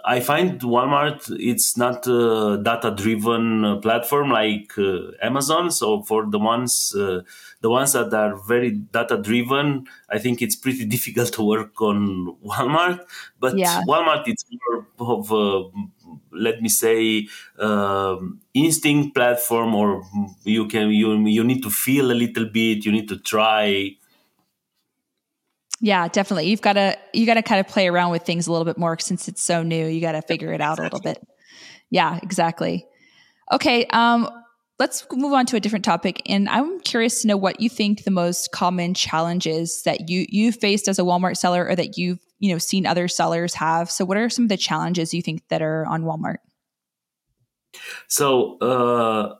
I 0.08 0.20
find 0.20 0.60
Walmart 0.60 1.36
it's 1.40 1.76
not 1.76 2.06
a 2.06 2.60
data-driven 2.62 3.64
uh, 3.64 3.76
platform 3.78 4.30
like 4.30 4.78
uh, 4.78 5.10
Amazon. 5.20 5.72
So 5.72 6.02
for 6.02 6.26
the 6.30 6.38
ones 6.38 6.94
uh, 6.96 7.22
the 7.60 7.70
ones 7.70 7.92
that 7.94 8.14
are 8.14 8.36
very 8.36 8.70
data-driven, 8.70 9.88
I 10.08 10.18
think 10.18 10.42
it's 10.42 10.54
pretty 10.54 10.84
difficult 10.94 11.32
to 11.32 11.42
work 11.42 11.80
on 11.82 12.36
Walmart. 12.44 13.00
But 13.40 13.58
yeah. 13.58 13.82
Walmart 13.88 14.28
it's 14.28 14.44
more 14.52 14.86
of 15.00 15.32
a 15.32 15.64
let 16.30 16.62
me 16.62 16.68
say 16.68 17.26
um, 17.58 18.40
instinct 18.54 19.12
platform 19.12 19.74
or 19.74 20.04
you 20.44 20.68
can 20.68 20.90
you 20.90 21.16
you 21.26 21.42
need 21.42 21.64
to 21.64 21.70
feel 21.70 22.12
a 22.12 22.14
little 22.14 22.44
bit 22.44 22.84
you 22.84 22.92
need 22.92 23.08
to 23.08 23.18
try 23.18 23.96
yeah 25.80 26.08
definitely. 26.08 26.48
You've 26.48 26.62
got 26.62 26.74
to 26.74 26.96
you 27.12 27.26
got 27.26 27.34
to 27.34 27.42
kind 27.42 27.60
of 27.60 27.68
play 27.68 27.88
around 27.88 28.10
with 28.10 28.22
things 28.22 28.46
a 28.46 28.52
little 28.52 28.64
bit 28.64 28.78
more 28.78 28.98
since 28.98 29.28
it's 29.28 29.42
so 29.42 29.62
new. 29.62 29.86
You 29.86 30.00
got 30.00 30.12
to 30.12 30.22
figure 30.22 30.52
it 30.52 30.60
out 30.60 30.78
a 30.78 30.82
little 30.82 31.00
bit. 31.00 31.18
Yeah 31.90 32.18
exactly. 32.22 32.86
Okay 33.52 33.86
um 33.86 34.28
let's 34.78 35.06
move 35.12 35.32
on 35.32 35.46
to 35.46 35.56
a 35.56 35.60
different 35.60 35.86
topic 35.86 36.20
and 36.26 36.50
i'm 36.50 36.78
curious 36.80 37.22
to 37.22 37.28
know 37.28 37.36
what 37.38 37.62
you 37.62 37.70
think 37.70 38.04
the 38.04 38.10
most 38.10 38.52
common 38.52 38.92
challenges 38.92 39.80
that 39.86 40.10
you 40.10 40.26
you 40.28 40.52
faced 40.52 40.86
as 40.86 40.98
a 40.98 41.02
walmart 41.02 41.34
seller 41.34 41.66
or 41.66 41.74
that 41.74 41.96
you've 41.96 42.18
you 42.38 42.52
know 42.52 42.58
seen 42.58 42.86
other 42.86 43.08
sellers 43.08 43.54
have. 43.54 43.90
So 43.90 44.04
what 44.04 44.16
are 44.16 44.28
some 44.28 44.44
of 44.44 44.48
the 44.48 44.56
challenges 44.56 45.14
you 45.14 45.22
think 45.22 45.46
that 45.48 45.62
are 45.62 45.86
on 45.86 46.04
walmart? 46.04 46.38
So 48.08 48.58
uh, 48.58 49.34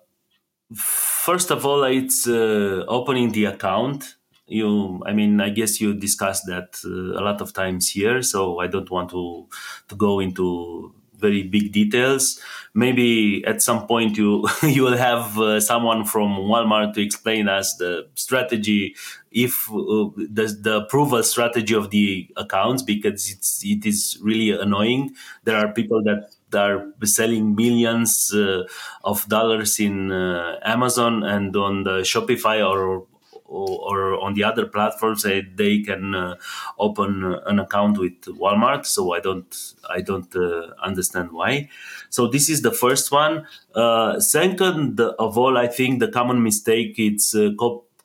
first 0.74 1.50
of 1.50 1.64
all 1.64 1.84
it's 1.84 2.26
uh, 2.26 2.84
opening 2.88 3.32
the 3.32 3.46
account 3.46 4.15
you 4.46 5.02
i 5.06 5.12
mean 5.12 5.40
i 5.40 5.48
guess 5.50 5.80
you 5.80 5.94
discussed 5.94 6.46
that 6.46 6.78
uh, 6.84 7.20
a 7.20 7.22
lot 7.22 7.40
of 7.40 7.52
times 7.52 7.88
here 7.90 8.22
so 8.22 8.60
i 8.60 8.66
don't 8.66 8.90
want 8.90 9.10
to 9.10 9.46
to 9.88 9.96
go 9.96 10.20
into 10.20 10.94
very 11.18 11.42
big 11.42 11.72
details. 11.72 12.40
Maybe 12.74 13.44
at 13.46 13.62
some 13.62 13.86
point 13.86 14.16
you 14.16 14.46
you 14.62 14.82
will 14.82 14.96
have 14.96 15.38
uh, 15.38 15.60
someone 15.60 16.04
from 16.04 16.36
Walmart 16.36 16.94
to 16.94 17.02
explain 17.02 17.48
us 17.48 17.74
the 17.76 18.08
strategy, 18.14 18.94
if 19.30 19.68
uh, 19.70 20.10
the 20.16 20.56
the 20.60 20.76
approval 20.84 21.22
strategy 21.22 21.74
of 21.74 21.90
the 21.90 22.28
accounts, 22.36 22.82
because 22.82 23.30
it's 23.30 23.64
it 23.64 23.86
is 23.86 24.18
really 24.20 24.50
annoying. 24.50 25.14
There 25.44 25.56
are 25.56 25.72
people 25.72 26.02
that 26.04 26.30
are 26.54 26.92
selling 27.04 27.54
millions 27.54 28.32
uh, 28.32 28.64
of 29.04 29.26
dollars 29.28 29.80
in 29.80 30.12
uh, 30.12 30.58
Amazon 30.62 31.22
and 31.22 31.56
on 31.56 31.84
the 31.84 32.00
Shopify 32.00 32.66
or 32.66 33.06
or, 33.48 34.14
or 34.14 34.20
on 34.20 34.34
the 34.34 34.44
other 34.44 34.66
platforms 34.66 35.24
uh, 35.24 35.40
they 35.54 35.80
can 35.80 36.14
uh, 36.14 36.34
open 36.78 37.24
uh, 37.24 37.40
an 37.46 37.58
account 37.58 37.98
with 37.98 38.20
Walmart. 38.22 38.86
So 38.86 39.14
I 39.14 39.20
don't 39.20 39.74
I 39.88 40.00
don't 40.00 40.34
uh, 40.34 40.72
understand 40.82 41.32
why. 41.32 41.68
So 42.10 42.26
this 42.26 42.48
is 42.48 42.62
the 42.62 42.72
first 42.72 43.12
one. 43.12 43.46
Uh, 43.74 44.20
second 44.20 45.00
of 45.00 45.38
all, 45.38 45.56
I 45.56 45.66
think 45.66 46.00
the 46.00 46.08
common 46.08 46.42
mistake 46.42 46.98
it's 46.98 47.34
uh, 47.34 47.50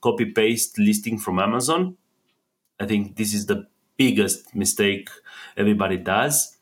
copy 0.01 0.25
paste 0.25 0.77
listing 0.77 1.17
from 1.17 1.39
Amazon. 1.39 1.97
I 2.79 2.85
think 2.85 3.15
this 3.15 3.33
is 3.33 3.45
the 3.45 3.67
biggest 3.97 4.55
mistake 4.55 5.09
everybody 5.55 5.97
does. 5.97 6.57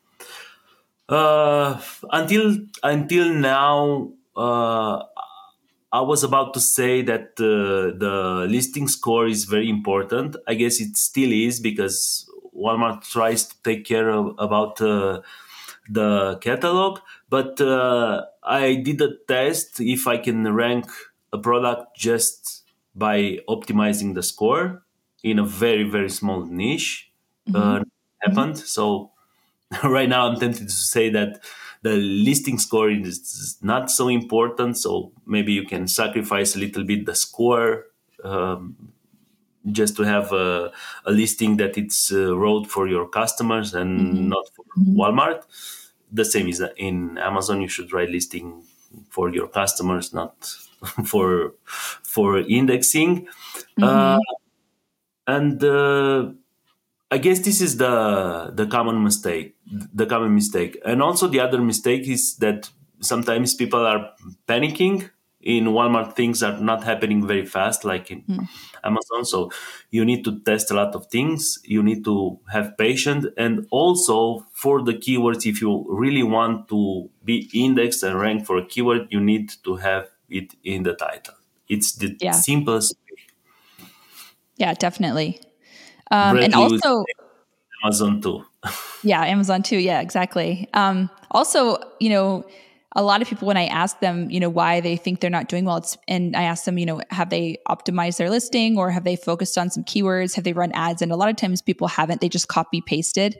until 1.08 2.58
until 2.82 3.34
now, 3.34 4.12
I 5.92 6.00
was 6.02 6.22
about 6.22 6.54
to 6.54 6.60
say 6.60 7.02
that 7.02 7.32
uh, 7.38 7.98
the 7.98 8.46
listing 8.48 8.86
score 8.86 9.26
is 9.26 9.44
very 9.44 9.68
important. 9.68 10.36
I 10.46 10.54
guess 10.54 10.80
it 10.80 10.96
still 10.96 11.32
is 11.32 11.58
because 11.58 12.30
Walmart 12.56 13.08
tries 13.10 13.46
to 13.46 13.54
take 13.64 13.84
care 13.84 14.08
of 14.10 14.34
about 14.38 14.80
uh, 14.80 15.22
the 15.88 16.38
catalog. 16.40 17.00
But 17.28 17.60
uh, 17.60 18.24
I 18.42 18.74
did 18.76 19.00
a 19.00 19.16
test 19.26 19.80
if 19.80 20.06
I 20.06 20.18
can 20.18 20.52
rank 20.54 20.86
a 21.32 21.38
product 21.38 21.96
just 21.96 22.62
by 22.94 23.38
optimizing 23.48 24.14
the 24.14 24.22
score 24.22 24.82
in 25.22 25.38
a 25.38 25.44
very 25.44 25.84
very 25.84 26.10
small 26.10 26.44
niche. 26.46 27.10
Mm-hmm. 27.48 27.56
Uh, 27.56 27.84
happened 28.20 28.58
so 28.58 29.10
right 29.84 30.08
now 30.08 30.28
I'm 30.28 30.38
tempted 30.38 30.68
to 30.68 30.74
say 30.74 31.08
that 31.10 31.40
the 31.82 31.96
listing 31.96 32.58
score 32.58 32.90
is 32.90 33.58
not 33.62 33.90
so 33.90 34.08
important. 34.08 34.76
So 34.76 35.12
maybe 35.26 35.52
you 35.52 35.64
can 35.64 35.88
sacrifice 35.88 36.54
a 36.54 36.58
little 36.58 36.84
bit 36.84 37.06
the 37.06 37.14
score 37.14 37.86
um, 38.22 38.92
just 39.70 39.96
to 39.96 40.02
have 40.02 40.32
a, 40.32 40.72
a, 41.04 41.10
listing 41.10 41.56
that 41.56 41.78
it's 41.78 42.12
uh, 42.12 42.36
wrote 42.36 42.66
for 42.66 42.88
your 42.88 43.08
customers 43.08 43.74
and 43.74 44.14
mm-hmm. 44.14 44.28
not 44.28 44.44
for 44.54 44.64
mm-hmm. 44.78 44.98
Walmart. 44.98 45.42
The 46.12 46.24
same 46.24 46.48
is 46.48 46.62
in 46.76 47.18
Amazon. 47.18 47.62
You 47.62 47.68
should 47.68 47.92
write 47.92 48.10
listing 48.10 48.64
for 49.10 49.30
your 49.30 49.46
customers, 49.46 50.12
not 50.12 50.34
for 51.06 51.54
for 51.64 52.38
indexing. 52.38 53.26
Mm-hmm. 53.78 53.84
Uh, 53.84 54.18
and 55.26 55.62
uh, 55.62 56.30
I 57.10 57.18
guess 57.18 57.40
this 57.40 57.60
is 57.60 57.76
the 57.76 58.52
the 58.54 58.66
common 58.66 59.02
mistake, 59.02 59.56
the 59.94 60.06
common 60.06 60.34
mistake, 60.34 60.80
and 60.84 61.02
also 61.02 61.26
the 61.28 61.40
other 61.40 61.60
mistake 61.60 62.06
is 62.06 62.36
that 62.36 62.70
sometimes 63.00 63.54
people 63.54 63.80
are 63.80 64.10
panicking. 64.46 65.10
In 65.42 65.68
Walmart, 65.68 66.16
things 66.16 66.42
are 66.42 66.60
not 66.60 66.84
happening 66.84 67.26
very 67.26 67.46
fast, 67.46 67.82
like 67.82 68.10
in 68.10 68.22
mm. 68.24 68.46
Amazon. 68.84 69.24
So 69.24 69.50
you 69.90 70.04
need 70.04 70.22
to 70.24 70.38
test 70.40 70.70
a 70.70 70.74
lot 70.74 70.94
of 70.94 71.06
things. 71.06 71.58
You 71.64 71.82
need 71.82 72.04
to 72.04 72.38
have 72.52 72.76
patience, 72.76 73.24
and 73.38 73.66
also 73.70 74.46
for 74.52 74.82
the 74.82 74.92
keywords, 74.92 75.46
if 75.46 75.62
you 75.62 75.86
really 75.88 76.22
want 76.22 76.68
to 76.68 77.08
be 77.24 77.48
indexed 77.54 78.02
and 78.02 78.20
ranked 78.20 78.46
for 78.46 78.58
a 78.58 78.66
keyword, 78.66 79.08
you 79.10 79.18
need 79.18 79.50
to 79.64 79.76
have 79.76 80.08
it 80.28 80.52
in 80.62 80.82
the 80.82 80.92
title. 80.92 81.34
It's 81.70 81.92
the 81.92 82.18
yeah. 82.20 82.32
simplest. 82.32 82.94
Yeah, 84.56 84.74
definitely. 84.74 85.40
Um, 86.10 86.38
and 86.38 86.54
also 86.54 87.04
Amazon 87.84 88.20
too. 88.20 88.44
yeah, 89.02 89.24
Amazon 89.24 89.62
too. 89.62 89.78
Yeah, 89.78 90.00
exactly. 90.00 90.68
Um, 90.74 91.10
also, 91.30 91.78
you 92.00 92.10
know, 92.10 92.44
a 92.96 93.02
lot 93.02 93.22
of 93.22 93.28
people 93.28 93.46
when 93.46 93.56
I 93.56 93.66
ask 93.66 94.00
them, 94.00 94.28
you 94.30 94.40
know, 94.40 94.48
why 94.48 94.80
they 94.80 94.96
think 94.96 95.20
they're 95.20 95.30
not 95.30 95.48
doing 95.48 95.64
well, 95.64 95.76
it's, 95.76 95.96
and 96.08 96.34
I 96.34 96.42
ask 96.42 96.64
them, 96.64 96.76
you 96.76 96.86
know, 96.86 97.00
have 97.10 97.30
they 97.30 97.58
optimized 97.68 98.16
their 98.16 98.30
listing 98.30 98.76
or 98.76 98.90
have 98.90 99.04
they 99.04 99.14
focused 99.14 99.56
on 99.56 99.70
some 99.70 99.84
keywords? 99.84 100.34
Have 100.34 100.44
they 100.44 100.52
run 100.52 100.72
ads? 100.72 101.00
And 101.00 101.12
a 101.12 101.16
lot 101.16 101.30
of 101.30 101.36
times 101.36 101.62
people 101.62 101.86
haven't. 101.86 102.20
They 102.20 102.28
just 102.28 102.48
copy 102.48 102.80
pasted. 102.80 103.38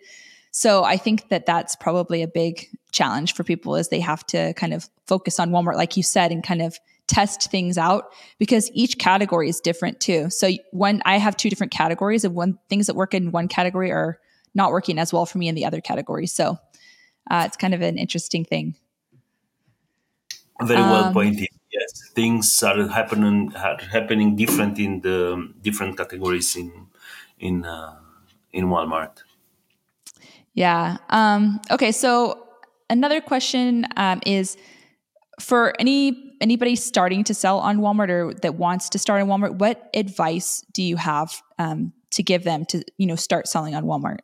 So 0.53 0.85
I 0.85 0.97
think 0.97 1.29
that 1.29 1.47
that's 1.47 1.77
probably 1.77 2.23
a 2.23 2.29
big 2.29 2.67
challenge 2.93 3.35
for 3.35 3.45
people 3.45 3.77
is 3.77 3.89
they 3.89 4.01
have 4.01 4.27
to 4.29 4.53
kind 4.55 4.73
of 4.73 4.89
focus 5.07 5.39
on 5.39 5.51
Walmart, 5.51 5.77
like 5.77 5.97
you 5.97 6.03
said, 6.03 6.33
and 6.33 6.43
kind 6.43 6.63
of 6.63 6.79
test 7.11 7.51
things 7.51 7.77
out 7.77 8.13
because 8.39 8.71
each 8.73 8.99
category 8.99 9.49
is 9.49 9.61
different 9.61 9.99
too. 9.99 10.31
So 10.31 10.51
when 10.71 11.03
I 11.05 11.19
have 11.19 11.37
two 11.37 11.51
different 11.51 11.73
categories 11.73 12.25
of 12.25 12.33
one 12.33 12.59
things 12.69 12.87
that 12.87 12.95
work 12.95 13.15
in 13.15 13.33
one 13.33 13.49
category 13.49 13.91
are 13.91 14.21
not 14.55 14.71
working 14.71 14.99
as 14.99 15.13
well 15.13 15.27
for 15.27 15.39
me 15.39 15.49
in 15.49 15.57
the 15.57 15.65
other 15.65 15.81
category. 15.81 16.27
So 16.29 16.57
uh, 17.29 17.43
it's 17.47 17.57
kind 17.57 17.75
of 17.75 17.83
an 17.83 17.99
interesting 17.99 18.45
thing. 18.45 18.77
Very 20.63 20.81
well 20.81 21.05
um, 21.07 21.13
pointed. 21.13 21.49
Yes, 21.73 22.11
things 22.15 22.63
are 22.63 22.87
happening 22.89 23.53
are 23.57 23.79
happening 23.91 24.37
different 24.37 24.79
in 24.79 25.01
the 25.01 25.53
different 25.63 25.97
categories 25.97 26.55
in 26.57 26.71
in 27.39 27.65
uh, 27.65 27.97
in 28.53 28.67
Walmart. 28.67 29.25
Yeah. 30.55 30.99
Um, 31.09 31.61
okay. 31.71 31.93
So 31.93 32.47
another 32.91 33.21
question 33.21 33.87
um, 33.97 34.21
is 34.27 34.57
for 35.41 35.73
any 35.79 36.30
anybody 36.41 36.77
starting 36.77 37.25
to 37.25 37.35
sell 37.35 37.59
on 37.59 37.79
Walmart 37.79 38.09
or 38.09 38.35
that 38.35 38.55
wants 38.55 38.89
to 38.91 38.99
start 38.99 39.23
on 39.23 39.29
Walmart, 39.29 39.59
what 39.59 39.91
advice 39.95 40.65
do 40.73 40.83
you 40.83 40.97
have 40.97 41.43
um, 41.59 41.93
to 42.13 42.23
give 42.23 42.45
them 42.45 42.65
to 42.67 42.83
you 42.99 43.07
know 43.07 43.17
start 43.17 43.47
selling 43.49 43.75
on 43.75 43.85
Walmart? 43.85 44.19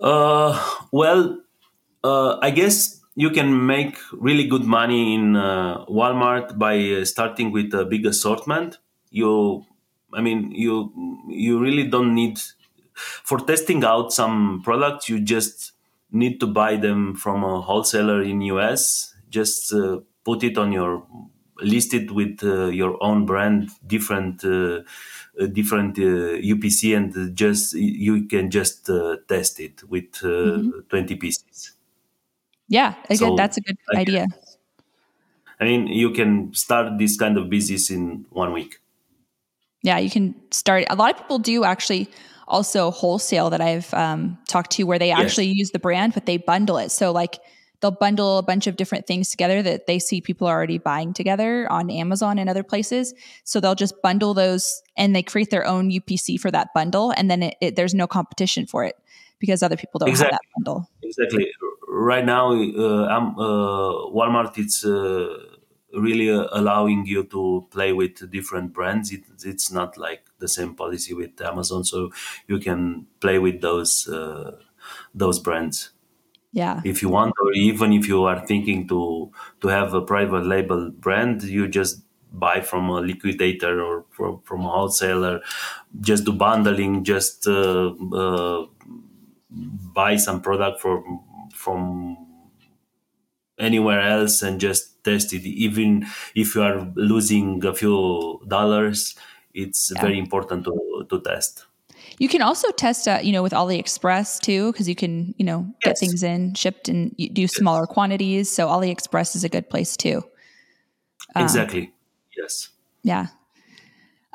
Uh, 0.00 0.58
well, 0.92 1.40
uh, 2.02 2.38
I 2.40 2.50
guess 2.50 3.00
you 3.14 3.30
can 3.30 3.66
make 3.66 3.96
really 4.12 4.46
good 4.46 4.64
money 4.64 5.14
in 5.14 5.36
uh, 5.36 5.84
Walmart 5.86 6.58
by 6.58 6.78
uh, 6.78 7.04
starting 7.04 7.52
with 7.52 7.72
a 7.74 7.84
big 7.84 8.06
assortment. 8.06 8.78
You, 9.10 9.64
I 10.12 10.20
mean, 10.20 10.50
you 10.52 10.92
you 11.28 11.60
really 11.60 11.88
don't 11.88 12.14
need 12.14 12.40
for 12.98 13.38
testing 13.38 13.84
out 13.84 14.12
some 14.12 14.62
products. 14.64 15.08
You 15.08 15.20
just 15.20 15.72
need 16.10 16.38
to 16.40 16.46
buy 16.46 16.76
them 16.76 17.14
from 17.16 17.42
a 17.42 17.60
wholesaler 17.60 18.22
in 18.22 18.40
US 18.42 19.13
just 19.34 19.72
uh, 19.74 19.98
put 20.24 20.44
it 20.44 20.56
on 20.56 20.72
your 20.72 21.04
list 21.60 21.94
it 21.94 22.10
with 22.10 22.42
uh, 22.42 22.66
your 22.66 23.02
own 23.02 23.26
brand 23.26 23.70
different 23.86 24.44
uh, 24.44 24.80
uh 25.40 25.46
different 25.52 25.96
upc 25.96 26.92
uh, 26.92 26.96
and 26.96 27.36
just 27.36 27.74
you 27.74 28.26
can 28.26 28.50
just 28.50 28.88
uh, 28.90 29.16
test 29.28 29.60
it 29.60 29.82
with 29.88 30.10
mm-hmm. 30.12 30.80
20 30.88 31.16
pieces. 31.16 31.72
Yeah 32.68 32.94
again 33.04 33.18
so, 33.18 33.36
that's 33.36 33.56
a 33.56 33.60
good 33.60 33.76
I 33.94 34.00
idea. 34.00 34.26
I 35.60 35.64
mean 35.64 35.86
you 35.86 36.10
can 36.10 36.52
start 36.54 36.98
this 36.98 37.16
kind 37.16 37.38
of 37.38 37.50
business 37.50 37.90
in 37.90 38.26
one 38.30 38.52
week. 38.52 38.78
Yeah 39.82 39.98
you 39.98 40.10
can 40.10 40.34
start 40.50 40.86
a 40.90 40.96
lot 40.96 41.10
of 41.12 41.16
people 41.18 41.38
do 41.38 41.64
actually 41.64 42.08
also 42.46 42.90
wholesale 42.90 43.48
that 43.48 43.62
i've 43.62 43.94
um, 43.94 44.36
talked 44.46 44.70
to 44.70 44.84
where 44.84 44.98
they 44.98 45.10
actually 45.10 45.46
yes. 45.46 45.56
use 45.56 45.70
the 45.70 45.78
brand 45.78 46.12
but 46.12 46.26
they 46.26 46.36
bundle 46.36 46.78
it. 46.78 46.90
So 46.90 47.10
like 47.10 47.38
they'll 47.84 47.90
bundle 47.90 48.38
a 48.38 48.42
bunch 48.42 48.66
of 48.66 48.76
different 48.76 49.06
things 49.06 49.28
together 49.28 49.62
that 49.62 49.86
they 49.86 49.98
see 49.98 50.22
people 50.22 50.46
are 50.46 50.56
already 50.56 50.78
buying 50.78 51.12
together 51.12 51.70
on 51.70 51.90
Amazon 51.90 52.38
and 52.38 52.48
other 52.48 52.62
places. 52.62 53.12
So 53.44 53.60
they'll 53.60 53.74
just 53.74 54.00
bundle 54.00 54.32
those 54.32 54.82
and 54.96 55.14
they 55.14 55.22
create 55.22 55.50
their 55.50 55.66
own 55.66 55.90
UPC 55.90 56.40
for 56.40 56.50
that 56.50 56.68
bundle. 56.74 57.10
And 57.10 57.30
then 57.30 57.42
it, 57.42 57.56
it, 57.60 57.76
there's 57.76 57.92
no 57.92 58.06
competition 58.06 58.64
for 58.64 58.84
it 58.84 58.96
because 59.38 59.62
other 59.62 59.76
people 59.76 59.98
don't 59.98 60.08
exactly. 60.08 60.32
have 60.32 60.40
that 60.40 60.48
bundle. 60.56 60.88
Exactly. 61.02 61.52
right 61.86 62.24
now, 62.24 62.52
uh, 62.52 63.04
uh, 63.04 63.92
Walmart 64.16 64.56
it's 64.56 64.82
uh, 64.86 65.36
really 65.92 66.30
allowing 66.30 67.04
you 67.04 67.24
to 67.24 67.66
play 67.70 67.92
with 67.92 68.30
different 68.30 68.72
brands. 68.72 69.12
It, 69.12 69.24
it's 69.44 69.70
not 69.70 69.98
like 69.98 70.22
the 70.38 70.48
same 70.48 70.74
policy 70.74 71.12
with 71.12 71.38
Amazon, 71.42 71.84
so 71.84 72.12
you 72.48 72.60
can 72.60 73.08
play 73.20 73.38
with 73.38 73.60
those 73.60 74.08
those 75.14 75.38
brands 75.38 75.93
yeah. 76.54 76.80
If 76.84 77.02
you 77.02 77.08
want 77.08 77.34
or 77.42 77.52
even 77.52 77.92
if 77.92 78.06
you 78.06 78.22
are 78.24 78.46
thinking 78.46 78.86
to 78.88 79.30
to 79.60 79.68
have 79.68 79.92
a 79.92 80.00
private 80.00 80.46
label 80.46 80.90
brand 80.90 81.42
you 81.42 81.66
just 81.66 82.02
buy 82.32 82.60
from 82.60 82.88
a 82.90 83.00
liquidator 83.00 83.82
or 83.82 84.04
from, 84.10 84.40
from 84.44 84.60
a 84.60 84.68
wholesaler 84.68 85.40
just 86.00 86.24
do 86.24 86.32
bundling 86.32 87.02
just 87.04 87.46
uh, 87.48 87.92
uh, 88.14 88.66
buy 89.50 90.16
some 90.16 90.40
product 90.40 90.80
from 90.80 91.20
from 91.52 92.16
anywhere 93.58 94.00
else 94.00 94.42
and 94.42 94.60
just 94.60 95.02
test 95.04 95.32
it. 95.32 95.44
Even 95.44 96.06
if 96.36 96.54
you 96.54 96.62
are 96.62 96.86
losing 96.94 97.64
a 97.64 97.74
few 97.74 98.40
dollars 98.46 99.16
it's 99.54 99.90
yeah. 99.90 100.00
very 100.00 100.18
important 100.18 100.64
to, 100.64 101.06
to 101.10 101.20
test 101.20 101.66
you 102.18 102.28
can 102.28 102.42
also 102.42 102.70
test, 102.72 103.08
uh, 103.08 103.20
you 103.22 103.32
know, 103.32 103.42
with 103.42 103.52
AliExpress 103.52 104.40
too, 104.40 104.72
because 104.72 104.88
you 104.88 104.94
can, 104.94 105.34
you 105.38 105.44
know, 105.44 105.66
get 105.82 105.98
things 105.98 106.22
in 106.22 106.54
shipped 106.54 106.88
and 106.88 107.14
do 107.32 107.46
smaller 107.46 107.82
yes. 107.88 107.92
quantities. 107.92 108.50
So 108.50 108.68
AliExpress 108.68 109.36
is 109.36 109.44
a 109.44 109.48
good 109.48 109.68
place 109.68 109.96
too. 109.96 110.22
Um, 111.34 111.42
exactly. 111.42 111.92
Yes. 112.36 112.68
Yeah. 113.02 113.28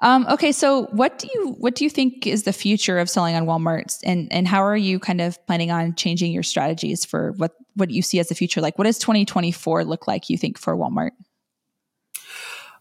Um, 0.02 0.26
okay, 0.30 0.54
so 0.54 0.84
what 0.92 1.20
do 1.20 1.28
you 1.34 1.56
what 1.60 1.76
do 1.76 1.84
you 1.84 1.90
think 1.90 2.26
is 2.26 2.44
the 2.44 2.54
future 2.54 3.00
of 3.00 3.10
selling 3.10 3.36
on 3.36 3.46
Walmart, 3.46 4.00
and 4.06 4.32
and 4.32 4.48
how 4.48 4.64
are 4.64 4.78
you 4.78 4.98
kind 4.98 5.20
of 5.20 5.46
planning 5.46 5.72
on 5.72 5.94
changing 5.96 6.32
your 6.32 6.44
strategies 6.44 7.04
for 7.04 7.34
what 7.34 7.56
what 7.76 7.90
you 7.92 8.02
see 8.02 8.20
as 8.20 8.30
the 8.30 8.36
future? 8.36 8.62
Like, 8.62 8.78
what 8.78 8.86
does 8.86 8.98
2024 8.98 9.84
look 9.84 10.08
like? 10.08 10.30
You 10.30 10.38
think 10.38 10.58
for 10.58 10.78
Walmart? 10.78 11.12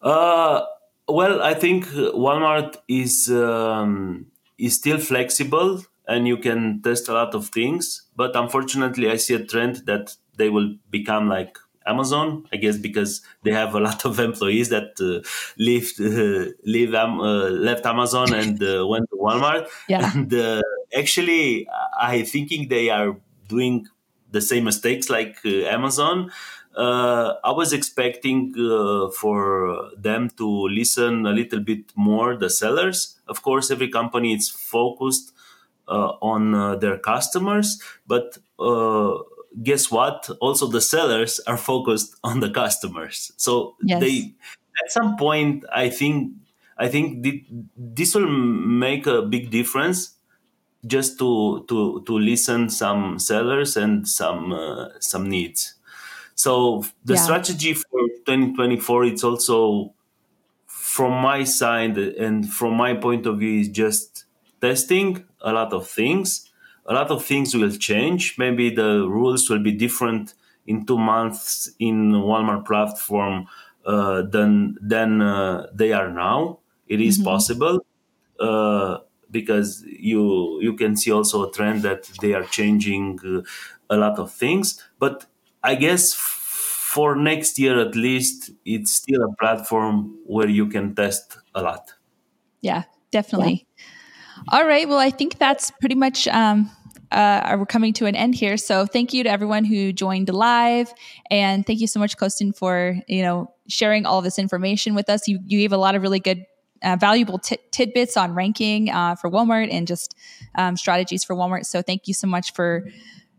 Uh, 0.01 0.63
well, 1.09 1.43
I 1.43 1.55
think 1.55 1.87
Walmart 1.87 2.77
is 2.87 3.29
um, 3.31 4.27
is 4.59 4.75
still 4.75 4.99
flexible 4.99 5.83
and 6.07 6.27
you 6.27 6.37
can 6.37 6.81
test 6.83 7.09
a 7.09 7.13
lot 7.13 7.35
of 7.35 7.49
things. 7.49 8.03
But 8.17 8.35
unfortunately, 8.35 9.11
I 9.11 9.17
see 9.17 9.35
a 9.35 9.45
trend 9.45 9.83
that 9.87 10.17
they 10.37 10.49
will 10.49 10.77
become 10.91 11.29
like 11.29 11.57
Amazon, 11.87 12.47
I 12.53 12.57
guess, 12.57 12.77
because 12.79 13.23
they 13.43 13.53
have 13.53 13.75
a 13.75 13.81
lot 13.89 14.05
of 14.05 14.19
employees 14.19 14.71
that 14.71 14.93
uh, 15.01 15.27
left 15.59 16.01
uh, 16.01 16.53
leave 16.65 16.95
um, 17.03 17.21
uh, 17.21 17.51
left 17.51 17.87
Amazon 17.87 18.33
and 18.35 18.63
uh, 18.63 18.87
went 18.93 19.09
to 19.11 19.17
Walmart. 19.17 19.69
Yeah. 19.89 20.11
And 20.15 20.33
uh, 20.33 20.63
actually, 20.97 21.69
I 21.99 22.23
thinking 22.23 22.69
they 22.69 22.91
are 22.91 23.17
doing 23.49 23.87
the 24.31 24.41
same 24.41 24.65
mistakes 24.65 25.09
like 25.09 25.39
uh, 25.45 25.65
Amazon 25.65 26.31
uh, 26.79 27.35
I 27.43 27.51
was 27.51 27.73
expecting 27.73 28.55
uh, 28.57 29.11
for 29.11 29.91
them 29.97 30.31
to 30.37 30.47
listen 30.69 31.27
a 31.27 31.33
little 31.33 31.59
bit 31.59 31.93
more 31.97 32.37
the 32.37 32.49
sellers. 32.49 33.17
Of 33.27 33.43
course, 33.43 33.73
every 33.73 33.89
company 33.89 34.33
is 34.33 34.49
focused 34.49 35.33
uh, 35.89 36.13
on 36.23 36.55
uh, 36.55 36.77
their 36.77 36.97
customers, 36.97 37.83
but 38.07 38.39
uh, 38.61 39.19
guess 39.61 39.91
what? 39.91 40.31
Also, 40.41 40.69
the 40.69 40.81
sellers 40.81 41.41
are 41.49 41.57
focused 41.57 42.15
on 42.25 42.39
the 42.39 42.51
customers. 42.51 43.33
So 43.37 43.75
yes. 43.83 44.01
they, 44.01 44.35
at 44.85 44.93
some 44.93 45.17
point, 45.17 45.65
I 45.73 45.91
think, 45.91 46.35
I 46.77 46.87
think 46.87 47.27
this 47.77 48.15
will 48.15 48.31
make 48.31 49.09
a 49.09 49.23
big 49.23 49.51
difference 49.51 50.15
just 50.87 51.19
to 51.19 51.65
to 51.69 52.05
to 52.07 52.19
listen 52.21 52.71
some 52.71 53.19
sellers 53.19 53.77
and 53.77 54.07
some 54.07 54.53
uh, 54.53 54.91
some 55.01 55.29
needs 55.29 55.75
so 56.39 56.85
the 57.05 57.15
yeah. 57.15 57.21
strategy 57.21 57.75
for 57.75 57.99
2024, 58.27 59.07
it's 59.07 59.25
also 59.25 59.93
from 60.67 61.15
my 61.15 61.43
side 61.43 61.99
and 61.99 62.49
from 62.49 62.75
my 62.75 62.95
point 62.95 63.27
of 63.27 63.41
view 63.41 63.59
is 63.59 63.69
just 63.69 64.25
testing 64.61 65.25
a 65.41 65.53
lot 65.53 65.73
of 65.73 65.89
things. 65.89 66.49
A 66.87 66.95
lot 66.95 67.11
of 67.11 67.25
things 67.25 67.57
will 67.57 67.73
change. 67.73 68.39
Maybe 68.39 68.71
the 68.73 69.05
rules 69.09 69.51
will 69.51 69.59
be 69.59 69.73
different 69.73 70.35
in 70.65 70.87
two 70.87 70.97
months 70.97 71.73
in 71.81 72.13
Walmart 72.13 72.65
platform 72.65 73.49
uh, 73.85 74.23
than 74.23 74.79
than 74.81 75.21
uh, 75.21 75.67
they 75.75 75.93
are 75.93 76.09
now. 76.09 76.61
It 76.87 77.01
is 77.01 77.19
mm-hmm. 77.19 77.25
possible 77.25 77.85
uh, 78.39 78.99
because 79.29 79.83
you 79.89 80.61
you 80.63 80.75
can 80.75 80.97
see 80.97 81.11
also 81.11 81.49
a 81.49 81.51
trend 81.51 81.83
that 81.83 82.09
they 82.21 82.33
are 82.33 82.45
changing 82.45 83.19
uh, 83.27 83.43
a 83.91 83.97
lot 83.97 84.21
of 84.21 84.31
things. 84.31 84.81
But 85.01 85.27
I 85.63 85.75
guess 85.75 86.15
for 86.15 87.15
next 87.17 87.59
year 87.59 87.79
at 87.79 87.95
least, 87.95 88.51
it's 88.65 88.93
still 88.95 89.23
a 89.23 89.37
platform 89.37 90.17
where 90.25 90.49
you 90.49 90.67
can 90.67 90.95
test 90.95 91.39
a 91.55 91.63
lot. 91.63 91.93
Yeah, 92.61 92.85
definitely. 93.13 93.67
Yeah. 93.77 93.85
All 94.49 94.67
right. 94.67 94.89
Well, 94.89 94.99
I 94.99 95.11
think 95.11 95.39
that's 95.39 95.71
pretty 95.81 95.95
much. 95.95 96.27
Um, 96.29 96.71
uh, 97.11 97.57
we're 97.59 97.67
coming 97.67 97.95
to 97.95 98.05
an 98.05 98.15
end 98.15 98.35
here. 98.35 98.59
So 98.59 98.85
thank 98.85 99.15
you 99.15 99.23
to 99.25 99.31
everyone 99.31 99.65
who 99.65 99.93
joined 99.93 100.29
live, 100.29 100.93
and 101.31 101.67
thank 101.67 101.81
you 101.81 101.87
so 101.87 101.99
much, 101.99 102.17
Costin, 102.19 102.53
for 102.53 102.97
you 103.09 103.23
know 103.23 103.55
sharing 103.69 104.05
all 104.05 104.21
this 104.21 104.39
information 104.39 104.95
with 104.95 105.09
us. 105.09 105.27
You 105.27 105.39
you 105.47 105.59
gave 105.59 105.73
a 105.73 105.79
lot 105.79 105.95
of 105.95 106.03
really 106.03 106.21
good 106.21 106.45
uh, 106.83 106.97
valuable 106.97 107.39
t- 107.39 107.59
tidbits 107.71 108.17
on 108.17 108.35
ranking 108.35 108.91
uh, 108.91 109.15
for 109.15 109.31
Walmart 109.31 109.73
and 109.73 109.87
just 109.87 110.15
um, 110.55 110.77
strategies 110.77 111.25
for 111.25 111.35
Walmart. 111.35 111.67
So 111.67 111.83
thank 111.83 112.07
you 112.07 112.15
so 112.15 112.27
much 112.27 112.53
for 112.53 112.89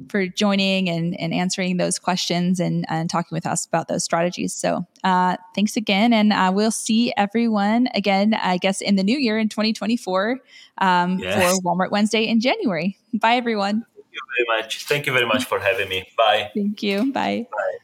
for 0.08 0.28
joining 0.28 0.90
and, 0.90 1.20
and 1.20 1.34
answering 1.34 1.78
those 1.78 2.00
questions 2.00 2.60
and, 2.60 2.86
and 2.90 3.10
talking 3.10 3.36
with 3.36 3.46
us 3.46 3.66
about 3.66 3.88
those 3.88 4.04
strategies. 4.04 4.54
So 4.54 4.86
uh, 5.04 5.38
thanks 5.56 5.76
again. 5.76 6.14
And 6.14 6.32
uh, 6.32 6.52
we'll 6.54 6.72
see 6.72 7.14
everyone 7.18 7.88
again, 7.94 8.34
I 8.34 8.58
guess, 8.58 8.82
in 8.82 8.96
the 8.96 9.04
new 9.04 9.18
year 9.18 9.38
in 9.38 9.50
2024 9.50 10.40
um, 10.78 11.20
yes. 11.20 11.58
for 11.58 11.62
Walmart 11.62 11.92
Wednesday 11.92 12.24
in 12.28 12.40
January. 12.40 12.98
Bye, 13.14 13.36
everyone. 13.36 13.86
Thank 13.96 14.06
you 14.14 14.22
very 14.38 14.62
much. 14.62 14.86
Thank 14.86 15.06
you 15.06 15.14
very 15.14 15.26
much 15.26 15.46
for 15.46 15.60
having 15.60 15.90
me. 15.90 16.08
Bye. 16.18 16.52
Thank 16.54 16.82
you. 16.82 17.12
Bye. 17.12 17.48
Bye. 17.52 17.78